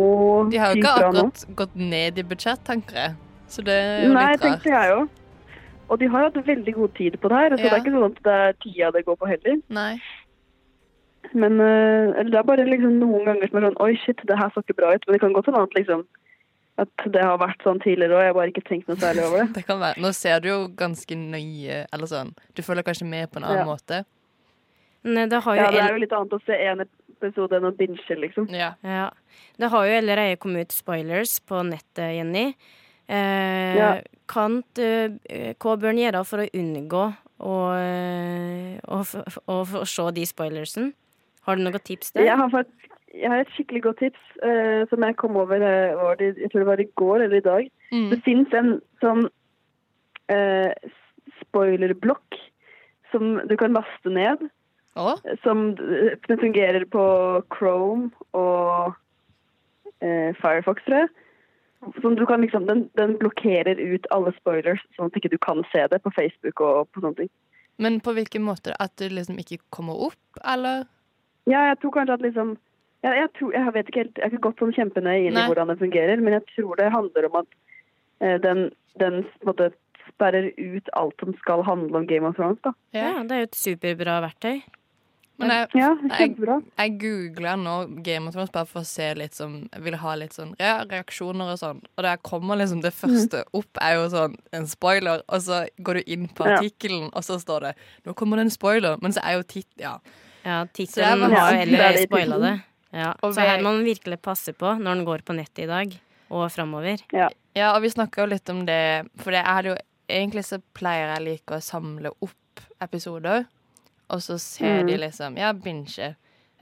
De 0.54 0.58
har 0.62 0.72
jo 0.72 0.80
ikke 0.80 0.92
akkurat 1.02 1.46
gått 1.60 1.76
ned 1.76 2.20
i 2.22 2.24
budsjett, 2.24 2.62
tenker 2.64 2.96
jeg. 3.02 3.16
Så 3.52 3.62
det 3.68 3.76
er 3.76 4.06
jo 4.08 4.14
Nei, 4.16 4.30
litt 4.32 4.40
rart. 4.40 4.46
tenkte 4.46 4.72
jeg 4.72 4.94
jo. 4.94 5.02
Og 5.92 6.00
de 6.02 6.08
har 6.10 6.24
hatt 6.30 6.38
veldig 6.48 6.74
god 6.74 6.94
tid 6.98 7.18
på 7.22 7.30
det 7.30 7.38
her, 7.44 7.50
så 7.58 7.62
det 7.62 7.74
er 7.74 7.82
ikke 7.84 7.92
sånn 7.94 8.06
at 8.08 8.22
det 8.26 8.38
er 8.46 8.56
tida 8.64 8.88
det 8.96 9.04
går 9.06 9.18
på 9.22 9.28
heller. 9.30 9.60
Nei. 9.70 9.92
Men 11.34 11.60
eh, 11.60 12.12
eller 12.20 12.30
det 12.32 12.40
er 12.40 12.44
bare 12.52 12.66
liksom 12.68 13.00
noen 13.00 13.26
ganger 13.26 13.50
som 13.50 13.58
er 13.58 13.66
sånn 13.70 13.82
Oi, 13.82 13.96
shit, 14.06 14.22
det 14.28 14.38
her 14.38 14.50
så 14.54 14.62
ikke 14.64 14.76
bra 14.78 14.94
ut. 14.96 15.04
Men 15.08 15.14
det 15.18 15.22
kan 15.22 15.34
godt 15.34 15.46
hende 15.50 15.64
at 15.64 15.76
liksom 15.80 16.06
at 16.78 16.90
det 17.08 17.22
har 17.24 17.38
vært 17.40 17.62
sånn 17.64 17.80
tidligere, 17.80 18.12
og 18.18 18.20
jeg 18.20 18.28
har 18.28 18.36
bare 18.36 18.52
ikke 18.52 18.66
tenkt 18.68 18.90
noe 18.92 18.98
særlig 19.00 19.24
over 19.24 19.46
det. 19.46 19.54
Det 19.56 19.62
kan 19.66 19.80
være. 19.80 20.02
Nå 20.04 20.10
ser 20.12 20.42
du 20.44 20.50
jo 20.50 20.58
ganske 20.76 21.16
nøye, 21.16 21.86
eller 21.96 22.10
sånn. 22.12 22.34
Du 22.54 22.60
følger 22.68 22.84
kanskje 22.84 23.08
med 23.08 23.30
på 23.32 23.40
en 23.40 23.46
annen 23.48 23.62
Ja. 23.64 23.70
måte. 23.70 24.02
Nei, 25.08 25.24
det 25.32 25.40
har 25.46 25.56
jo 25.56 25.62
Ja, 25.62 25.70
det 25.72 25.80
er 25.86 25.94
jo 25.96 26.02
litt 26.04 26.12
annet 26.18 26.34
å 26.36 26.42
se 26.44 26.58
en 26.68 26.84
episode 26.84 27.56
enn 27.56 27.70
å 27.70 27.72
binge, 27.78 28.18
liksom. 28.20 28.50
Ja. 28.52 28.74
Ja. 28.84 29.06
Det 29.56 29.70
har 29.72 29.86
jo 29.88 29.96
allerede 30.02 30.36
kommet 30.44 30.68
ut 30.68 30.76
spoilers 30.76 31.38
på 31.48 31.62
nettet, 31.64 32.18
Jenny. 32.18 32.56
Eh, 33.08 33.76
Ja. 33.78 34.02
kan 34.28 34.64
du, 34.76 35.18
eh, 35.30 35.54
hva 35.56 35.78
bør 35.80 35.90
en 35.94 36.02
gjøre 36.04 36.26
for 36.26 36.44
å 36.44 36.50
unngå 36.52 37.06
å, 37.40 37.56
å, 38.84 39.00
å, 39.00 39.02
f- 39.06 39.40
å, 39.48 39.86
se 39.88 40.12
de 40.12 40.26
spoilersene? 40.28 40.92
Har 41.46 41.58
du 41.58 41.66
noen 41.66 41.84
tips 41.86 42.14
der? 42.16 42.26
Jeg 42.26 42.38
har, 42.40 42.50
faktisk, 42.50 42.90
jeg 43.14 43.32
har 43.32 43.44
et 43.44 43.54
skikkelig 43.54 43.82
godt 43.86 44.02
tips 44.02 44.28
uh, 44.42 44.84
som 44.90 45.06
jeg 45.06 45.18
kom 45.22 45.38
over 45.38 45.62
uh, 45.62 45.96
var 46.02 46.20
det, 46.22 46.34
jeg 46.42 46.52
tror 46.52 46.64
det 46.64 46.70
var 46.72 46.82
i 46.82 46.90
går 47.02 47.26
eller 47.28 47.38
i 47.38 47.46
dag. 47.46 47.72
Mm. 47.94 48.08
Det 48.14 48.20
fins 48.26 48.56
en 48.58 48.72
sånn 49.04 49.28
uh, 50.34 50.72
spoilerblokk 51.44 52.40
som 53.14 53.38
du 53.48 53.56
kan 53.60 53.78
laste 53.78 54.12
ned. 54.12 54.48
Oh. 54.96 55.20
Som 55.44 55.76
den 55.76 56.40
fungerer 56.40 56.86
på 56.88 57.04
Chrome 57.52 58.10
og 58.32 58.96
Firefox, 60.40 60.84
tror 60.88 61.04
jeg. 61.04 61.10
Som 62.02 62.16
du 62.16 62.24
kan 62.28 62.44
liksom, 62.44 62.66
den, 62.68 62.86
den 63.00 63.16
blokkerer 63.20 63.80
ut 63.80 64.08
alle 64.16 64.32
spoilers, 64.40 64.84
sånn 64.96 65.12
at 65.12 65.20
ikke 65.20 65.32
du 65.36 65.38
kan 65.44 65.64
se 65.72 65.84
det 65.92 66.00
på 66.04 66.12
Facebook 66.16 66.64
og 66.64 66.88
på 66.96 67.04
sånne 67.04 67.20
ting. 67.24 67.32
Men 67.84 68.00
på 68.04 68.16
hvilken 68.16 68.46
måte? 68.48 68.76
At 68.80 68.96
det 69.00 69.12
liksom 69.12 69.40
ikke 69.42 69.60
kommer 69.76 70.00
opp, 70.08 70.40
eller? 70.48 70.88
Ja, 71.46 71.68
jeg 71.70 71.80
tror 71.82 71.92
kanskje 72.00 72.14
at 72.20 72.22
liksom 72.26 72.58
ja, 73.06 73.12
jeg, 73.14 73.30
tror, 73.38 73.52
jeg 73.54 73.74
vet 73.76 73.90
ikke 73.90 74.00
helt, 74.02 74.18
jeg 74.18 74.24
har 74.26 74.32
ikke 74.34 74.46
gått 74.48 74.62
sånn 74.64 74.72
kjempenøye 74.74 75.28
inn 75.28 75.36
Nei. 75.38 75.44
i 75.44 75.50
hvordan 75.52 75.70
det 75.70 75.76
fungerer, 75.78 76.22
men 76.26 76.34
jeg 76.40 76.46
tror 76.56 76.80
det 76.80 76.88
handler 76.90 77.28
om 77.30 77.36
at 77.44 77.52
eh, 78.26 78.40
den, 78.42 78.64
den 78.98 79.20
på 79.44 79.52
måte, 79.52 79.68
sperrer 80.08 80.48
ut 80.58 80.90
alt 80.98 81.14
som 81.22 81.36
skal 81.38 81.62
handle 81.68 82.02
om 82.02 82.08
Game 82.10 82.26
of 82.26 82.36
Thrones. 82.40 82.58
da. 82.66 82.72
Ja, 82.98 83.12
det 83.22 83.36
er 83.36 83.44
jo 83.44 83.50
et 83.52 83.60
superbra 83.60 84.18
verktøy. 84.26 84.64
Men 85.38 85.52
jeg, 85.52 85.68
Ja, 85.76 85.90
jeg, 86.00 86.12
kjempebra. 86.18 86.56
jeg 86.80 86.94
googla 87.02 87.56
nå 87.60 87.74
Game 88.06 88.30
of 88.30 88.34
Thrones 88.38 88.54
bare 88.56 88.70
for 88.70 88.86
å 88.86 88.88
se 88.88 89.10
litt 89.20 89.36
som 89.36 89.58
Jeg 89.68 89.84
vil 89.84 89.98
ha 90.00 90.14
litt 90.16 90.32
sånn 90.38 90.54
ja, 90.62 90.78
reaksjoner 90.88 91.52
og 91.52 91.60
sånn. 91.60 91.82
Og 91.98 92.06
der 92.08 92.22
kommer 92.24 92.56
liksom 92.56 92.80
det 92.86 92.94
første 92.96 93.42
opp, 93.52 93.82
er 93.84 93.98
jo 94.00 94.06
sånn 94.14 94.38
en 94.56 94.66
spoiler. 94.72 95.26
Og 95.28 95.44
så 95.44 95.66
går 95.78 96.00
du 96.00 96.14
inn 96.16 96.30
på 96.32 96.48
Ja. 96.48 96.56
artikkelen, 96.62 97.10
og 97.14 97.22
så 97.28 97.36
står 97.38 97.60
det 97.68 97.74
'Nå 98.06 98.16
kommer 98.16 98.38
det 98.38 98.48
en 98.48 98.56
spoiler', 98.58 98.98
men 99.02 99.12
så 99.12 99.20
er 99.26 99.38
jo 99.38 99.44
titt... 99.44 99.68
Ja. 99.78 100.00
Ja, 100.46 100.60
Så 100.66 100.74
tittelen 100.78 101.24
har 101.34 101.52
jo 101.52 101.58
heller 101.58 101.84
er 101.90 101.98
spoila 102.06 102.38
det. 102.44 102.54
Ja, 102.96 103.14
så 103.22 103.42
her 103.42 103.58
må 103.64 103.72
man 103.76 103.84
virkelig 103.84 104.22
passe 104.22 104.54
på 104.56 104.76
når 104.80 104.96
den 105.02 105.06
går 105.08 105.24
på 105.28 105.34
nettet 105.36 105.66
i 105.66 105.68
dag 105.68 105.96
og 106.30 106.46
framover. 106.54 107.02
Ja. 107.14 107.28
ja, 107.58 107.74
og 107.76 107.82
vi 107.84 107.90
snakka 107.92 108.24
jo 108.24 108.30
litt 108.32 108.50
om 108.54 108.64
det, 108.66 108.80
for 109.22 109.32
det 109.36 109.44
er 109.46 109.72
jo 109.72 109.76
Egentlig 110.08 110.44
så 110.46 110.60
pleier 110.78 111.16
jeg 111.16 111.24
like 111.26 111.56
å 111.58 111.64
samle 111.66 112.12
opp 112.22 112.62
episoder, 112.80 113.48
og 114.14 114.20
så 114.22 114.36
ser 114.38 114.84
Mm. 114.84 114.88
de 114.88 114.98
liksom 115.02 115.38
Ja, 115.38 115.52
binge. 115.52 116.16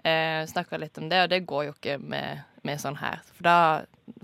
Eh, 0.06 0.46
Snakka 0.48 0.80
litt 0.80 0.98
om 0.98 1.10
det, 1.10 1.24
og 1.24 1.30
det 1.30 1.42
går 1.46 1.66
jo 1.66 1.74
ikke 1.74 1.98
med, 2.00 2.40
med 2.64 2.80
sånn 2.80 2.96
her. 3.02 3.20
For 3.36 3.44
da 3.44 3.82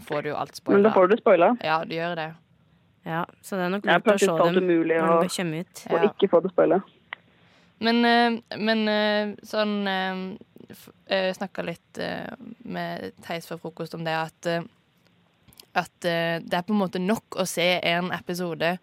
får 0.07 0.23
du 0.23 0.29
jo 0.29 0.35
alt 0.39 0.61
Men 0.69 0.83
da 0.83 0.93
får 0.95 1.09
du 1.09 1.17
spoila. 1.17 1.57
Ja, 1.61 1.83
du 1.83 1.95
gjør 1.95 2.15
det. 2.15 2.33
Ja, 3.05 3.25
så 3.43 3.57
det 3.57 3.65
er 3.65 3.69
nok 3.75 3.83
lurt 3.83 3.91
å 3.91 3.99
se 3.99 4.07
praktisk 4.07 4.37
talt 4.37 4.55
dem 4.55 4.63
umulig 4.63 5.01
når 5.01 5.11
å, 5.17 5.21
de 5.21 5.27
kommer 5.35 5.59
ut. 5.59 5.83
å 5.89 5.99
Ja. 5.99 6.09
ikke 6.13 6.29
få 6.31 6.41
det 6.43 6.51
spoila. 6.53 6.81
Men, 7.79 8.05
eh, 8.05 8.57
men 8.59 8.87
eh, 8.91 9.35
sånn 9.47 9.75
eh, 9.87 11.31
Snakka 11.33 11.63
litt 11.65 11.99
med 12.69 13.15
Theis 13.25 13.47
fra 13.49 13.55
frokost 13.57 13.95
om 13.97 14.03
det 14.05 14.13
at 14.13 14.49
at 15.79 16.03
det 16.03 16.53
er 16.53 16.65
på 16.65 16.73
en 16.73 16.81
måte 16.81 16.99
nok 17.01 17.37
å 17.41 17.45
se 17.49 17.65
en 17.89 18.11
episode 18.13 18.75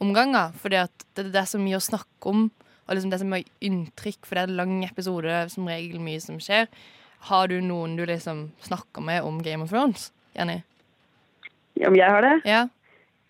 om 0.00 0.10
gangen. 0.16 0.52
Fordi 0.60 0.82
det 1.16 1.22
er 1.22 1.30
det 1.32 1.44
som 1.48 1.62
mye 1.64 1.78
å 1.78 1.84
snakke 1.84 2.28
om, 2.28 2.42
og 2.84 2.92
liksom 2.96 3.12
det 3.12 3.20
som 3.22 3.32
gjør 3.32 3.46
inntrykk. 3.68 4.20
For 4.26 4.36
det 4.36 4.42
er 4.42 4.50
en 4.50 4.58
lang 4.58 4.74
episode, 4.84 5.38
som 5.52 5.68
regel 5.70 6.02
mye 6.04 6.20
som 6.20 6.40
skjer. 6.42 6.68
Har 7.30 7.48
du 7.48 7.56
noen 7.64 7.96
du 7.96 8.04
liksom 8.08 8.50
snakker 8.66 9.04
med 9.04 9.24
om 9.24 9.40
Game 9.44 9.64
of 9.64 9.72
Thrones, 9.72 10.10
Jenny? 10.36 10.58
Om 11.86 11.96
jeg 11.96 12.16
har 12.16 12.26
det? 12.26 12.36
Ja. 12.48 12.66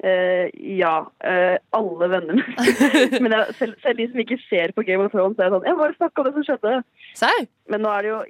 Eh, 0.04 0.48
ja. 0.78 1.12
Uh, 1.24 1.56
alle 1.70 2.08
venner. 2.08 2.56
Men 3.22 3.32
jeg, 3.32 3.54
selv, 3.58 3.74
selv 3.82 3.98
de 4.00 4.08
som 4.08 4.22
ikke 4.22 4.38
ser 4.48 4.72
på 4.72 4.84
Game 4.88 5.04
of 5.04 5.12
Thrones, 5.12 5.38
er 5.38 5.52
sånn 5.52 5.66
Jeg 5.68 5.76
bare 5.76 5.96
snakka 5.98 6.22
om 6.22 6.28
det 6.28 6.34
som 6.36 6.46
skjedde. 6.46 6.76
Serr? 7.20 7.48
Men 7.68 7.84
nå 7.84 7.92
er 7.92 8.06
det 8.06 8.12
jo 8.12 8.20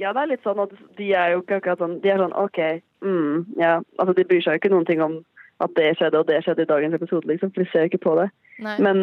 Ja, 0.00 0.12
det 0.14 0.22
er 0.22 0.30
litt 0.32 0.46
sånn 0.46 0.62
at 0.62 0.74
de 0.98 1.10
er 1.14 1.34
jo 1.34 1.42
ikke 1.42 1.60
akkurat 1.60 1.82
sånn 1.82 1.98
De 2.02 2.10
er 2.10 2.22
sånn 2.22 2.36
OK, 2.38 2.60
mm, 3.06 3.46
ja. 3.62 3.76
Altså, 3.98 4.16
de 4.18 4.26
bryr 4.26 4.42
seg 4.42 4.56
jo 4.56 4.62
ikke 4.62 4.72
noen 4.74 4.88
ting 4.88 5.02
om 5.04 5.20
at 5.60 5.74
det 5.76 5.90
skjedde, 5.98 6.22
og 6.22 6.28
det 6.30 6.38
skjedde 6.40 6.64
i 6.64 6.70
dagens 6.70 6.96
episode, 6.96 7.28
liksom. 7.28 7.50
For 7.52 7.62
de 7.62 7.68
ser 7.68 7.84
jo 7.84 7.90
ikke 7.90 8.06
på 8.06 8.14
det. 8.16 8.30
Nei. 8.64 8.78
Men 8.80 9.02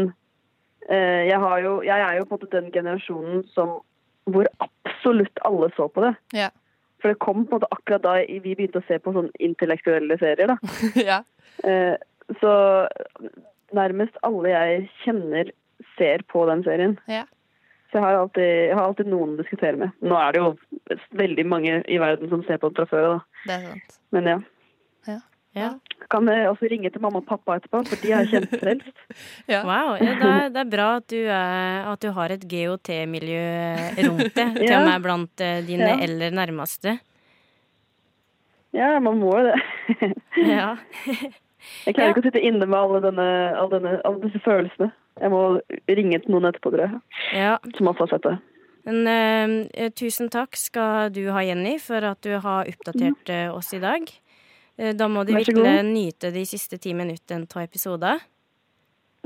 uh, 0.89 1.23
jeg 1.29 1.39
har 1.43 1.59
jo 1.63 1.73
Jeg 1.85 2.01
er 2.01 2.17
jo 2.17 2.25
på 2.25 2.35
en 2.35 2.41
måte 2.41 2.55
den 2.55 2.71
generasjonen 2.75 3.43
som 3.55 3.77
hvor 4.27 4.49
absolutt 4.59 5.39
alle 5.47 5.69
så 5.77 5.87
på 5.87 6.03
det. 6.03 6.11
Ja. 6.35 6.49
For 6.99 7.13
det 7.13 7.21
kom 7.23 7.45
på 7.45 7.55
en 7.55 7.61
måte 7.61 7.71
akkurat 7.71 8.03
da 8.03 8.17
vi 8.27 8.57
begynte 8.57 8.81
å 8.81 8.87
se 8.89 8.97
på 8.99 9.13
sånn 9.15 9.29
intellektuelle 9.39 10.17
serier. 10.19 10.51
da. 10.51 10.57
ja. 11.09 11.21
Så 12.41 12.51
nærmest 13.77 14.17
alle 14.27 14.51
jeg 14.51 14.89
kjenner, 15.05 15.51
ser 15.97 16.23
på 16.31 16.45
den 16.49 16.63
serien. 16.65 16.97
Ja. 17.07 17.23
Så 17.91 17.99
jeg 17.99 18.03
har, 18.03 18.17
alltid, 18.19 18.43
jeg 18.67 18.75
har 18.75 18.83
alltid 18.89 19.07
noen 19.07 19.35
å 19.37 19.39
diskutere 19.41 19.77
med. 19.79 19.93
Nå 20.03 20.17
er 20.19 20.35
det 20.35 20.41
jo 20.43 20.49
veldig 21.15 21.45
mange 21.47 21.77
i 21.87 21.97
verden 22.01 22.27
som 22.33 22.43
ser 22.43 22.59
på 22.59 22.67
den 22.69 22.75
fra 22.81 22.85
før 22.91 23.05
av, 23.07 23.13
da. 23.17 23.43
Det 23.47 23.55
er 23.55 23.67
sant. 23.71 23.99
Men 24.11 24.31
ja. 24.33 24.37
Ja. 25.57 25.71
Kan 26.13 26.27
jeg 26.29 26.45
også 26.51 26.67
ringe 26.69 26.91
til 26.93 27.01
mamma 27.01 27.17
og 27.17 27.25
pappa 27.25 27.55
etterpå, 27.57 27.79
for 27.89 27.97
de 28.03 28.11
er 28.13 28.27
kjempefrelst. 28.29 28.99
Ja. 29.49 29.63
Wow. 29.65 29.95
Ja, 29.97 30.11
det, 30.19 30.27
er, 30.29 30.49
det 30.53 30.59
er 30.61 30.69
bra 30.69 30.89
at 30.99 31.07
du, 31.09 31.17
er, 31.23 31.87
at 31.93 32.03
du 32.03 32.11
har 32.13 32.33
et 32.35 32.43
GOT-miljø 32.51 33.39
rundt 34.05 34.35
deg, 34.35 34.51
til 34.59 34.67
Ja. 34.69 34.83
og 34.83 34.89
med 34.91 35.07
blant 35.07 35.41
eh, 35.47 35.63
dine 35.65 35.89
Ja. 35.95 35.97
eller 36.05 36.35
nærmeste. 36.37 36.97
Ja, 38.77 38.91
man 39.01 39.17
må 39.23 39.31
jo 39.39 39.47
det. 39.47 39.57
Ja. 40.53 40.75
Jeg 41.85 41.97
klarer 41.97 42.13
ikke 42.13 42.23
å 42.23 42.27
sitte 42.27 42.43
inne 42.43 42.67
med 42.67 42.77
alle, 42.77 43.01
denne, 43.05 43.27
alle, 43.57 43.71
denne, 43.73 43.95
alle 44.07 44.21
disse 44.25 44.41
følelsene. 44.45 44.91
Jeg 45.17 45.33
må 45.33 45.41
ringe 45.89 46.19
til 46.21 46.35
noen 46.35 46.49
etterpå, 46.51 46.71
tror 46.73 46.85
jeg, 46.85 47.01
ja. 47.33 47.55
som 47.77 47.89
også 47.89 48.05
har 48.05 48.13
sett 48.13 48.27
det. 48.27 48.35
Men 48.87 49.67
uh, 49.67 49.89
tusen 49.97 50.29
takk 50.31 50.55
skal 50.59 51.11
du 51.11 51.25
ha, 51.35 51.43
Jenny, 51.43 51.75
for 51.83 52.05
at 52.07 52.21
du 52.23 52.37
har 52.43 52.69
oppdatert 52.69 53.33
uh, 53.33 53.57
oss 53.57 53.73
i 53.75 53.81
dag. 53.83 54.05
Uh, 54.79 54.93
da 54.95 55.09
må 55.11 55.25
du 55.27 55.33
virkelig 55.35 55.59
god. 55.59 55.89
nyte 55.89 56.31
de 56.35 56.45
siste 56.47 56.79
ti 56.79 56.93
minuttene 56.95 57.49
av 57.49 57.65
episoden. 57.65 58.21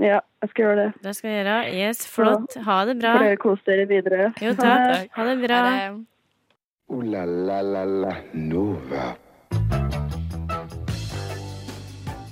Ja, 0.01 0.21
jeg 0.41 0.53
skal 0.53 0.65
gjøre 0.65 0.77
det. 0.79 0.87
Det 1.03 1.13
skal 1.13 1.29
jeg 1.29 1.41
gjøre. 1.43 1.57
Yes, 1.77 2.05
flott. 2.09 2.55
Ha 2.65 2.77
det 2.89 2.95
bra. 3.03 3.17
Får 3.19 3.27
dere 3.27 3.41
kose 3.43 3.67
dere 3.67 3.89
videre. 3.91 4.31
Jo, 4.41 4.55
Ha 4.55 4.71
det. 4.79 4.95
takk. 4.95 5.11
Ha 5.19 5.27
det 5.27 5.37
bra. 5.43 5.59
Ha 5.67 5.75
det 5.75 6.07
Uh, 6.91 6.99
la 7.07 7.23
la 7.23 7.61
la 7.61 7.85
la 7.85 8.15
Nova. 8.33 9.15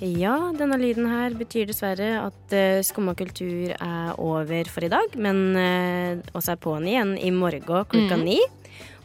Ja, 0.00 0.36
denne 0.56 0.78
lyden 0.80 1.08
her 1.10 1.34
betyr 1.36 1.68
dessverre 1.68 2.14
at 2.22 2.54
uh, 2.56 2.80
Skumma 2.86 3.12
kultur 3.18 3.74
er 3.74 4.14
over 4.16 4.70
for 4.72 4.86
i 4.86 4.92
dag. 4.92 5.16
Men 5.20 5.42
uh, 5.56 6.36
oss 6.36 6.48
er 6.48 6.60
på'n 6.60 6.88
igjen 6.88 7.16
i 7.20 7.32
morgen 7.34 7.66
klokka 7.68 8.16
mm. 8.16 8.24
ni. 8.24 8.38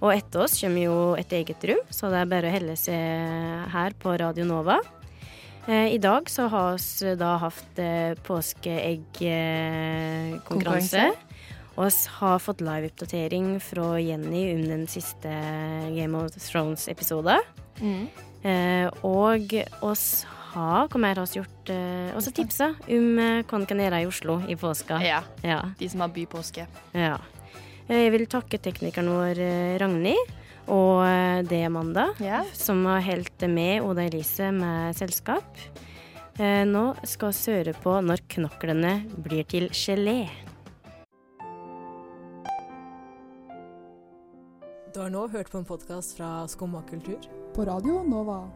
Og 0.04 0.14
etter 0.14 0.46
oss 0.46 0.56
kommer 0.62 0.86
jo 0.86 0.98
et 1.20 1.32
eget 1.36 1.64
rom, 1.68 1.82
så 1.92 2.12
det 2.12 2.22
er 2.22 2.32
bare 2.32 2.50
å 2.50 2.54
helle 2.54 2.76
seg 2.80 3.72
her 3.72 3.96
på 4.00 4.16
Radio 4.20 4.46
Nova. 4.48 4.80
Eh, 5.68 5.94
I 5.96 5.98
dag 5.98 6.30
så 6.30 6.48
har 6.52 6.78
vi 6.78 7.16
da 7.18 7.38
hatt 7.42 7.80
eh, 7.82 8.14
påskeeggkonkurranse. 8.28 10.42
Konkurranse. 10.46 11.08
Og 11.76 11.90
vi 11.90 12.10
har 12.20 12.40
fått 12.40 12.62
live-oppdatering 12.64 13.60
fra 13.60 14.00
Jenny 14.00 14.54
om 14.54 14.68
den 14.70 14.88
siste 14.88 15.30
Game 15.96 16.18
of 16.18 16.32
Thrones-episoden. 16.38 17.40
Mm. 17.82 18.08
Eh, 18.46 18.88
og 19.04 19.54
oss 19.84 20.26
har 20.56 20.88
Hva 20.90 21.00
mer 21.04 21.20
har 21.22 21.28
vi 21.30 21.40
gjort? 21.42 21.72
Og 22.16 22.22
så 22.24 22.32
tipsa 22.36 22.72
om 22.88 23.20
eh, 23.20 23.44
hva 23.44 23.60
en 23.60 23.66
kan 23.70 23.82
gjøre 23.84 24.02
i 24.02 24.08
Oslo 24.10 24.40
i 24.50 24.56
påska. 24.60 24.98
Ja. 25.04 25.22
Ja. 25.44 25.62
De 25.80 25.90
som 25.92 26.02
har 26.06 26.10
bypåske. 26.16 26.66
ja. 26.96 27.18
Eh, 27.88 28.06
Jeg 28.08 28.12
vil 28.16 28.26
takke 28.26 28.58
teknikeren 28.58 29.12
vår 29.14 29.38
eh, 29.44 29.78
Ragnhild 29.78 30.32
og 30.68 31.04
det 31.46 31.50
det 31.52 31.66
Amanda, 31.68 32.08
Ja. 32.20 32.40
som 32.54 32.80
har 32.90 33.02
holdt 33.06 33.44
med 33.52 33.84
Oda 33.86 34.02
Elise 34.08 34.48
med 34.52 34.96
selskap. 34.98 35.46
Eh, 36.40 36.64
Nå 36.66 36.96
skal 37.06 37.30
vi 37.32 37.54
høre 37.54 37.74
på 37.78 37.94
når 38.02 38.24
knoklene 38.28 39.06
blir 39.22 39.44
til 39.46 39.70
gelé. 39.70 40.30
Du 44.94 45.02
har 45.02 45.10
nå 45.12 45.28
hørt 45.28 45.50
på 45.52 45.58
en 45.60 45.66
podkast 45.68 46.16
fra 46.18 46.48
Skumma 46.48 46.82
kultur. 46.90 47.20
På 47.54 47.66
Radio 47.68 48.02
Nova. 48.08 48.48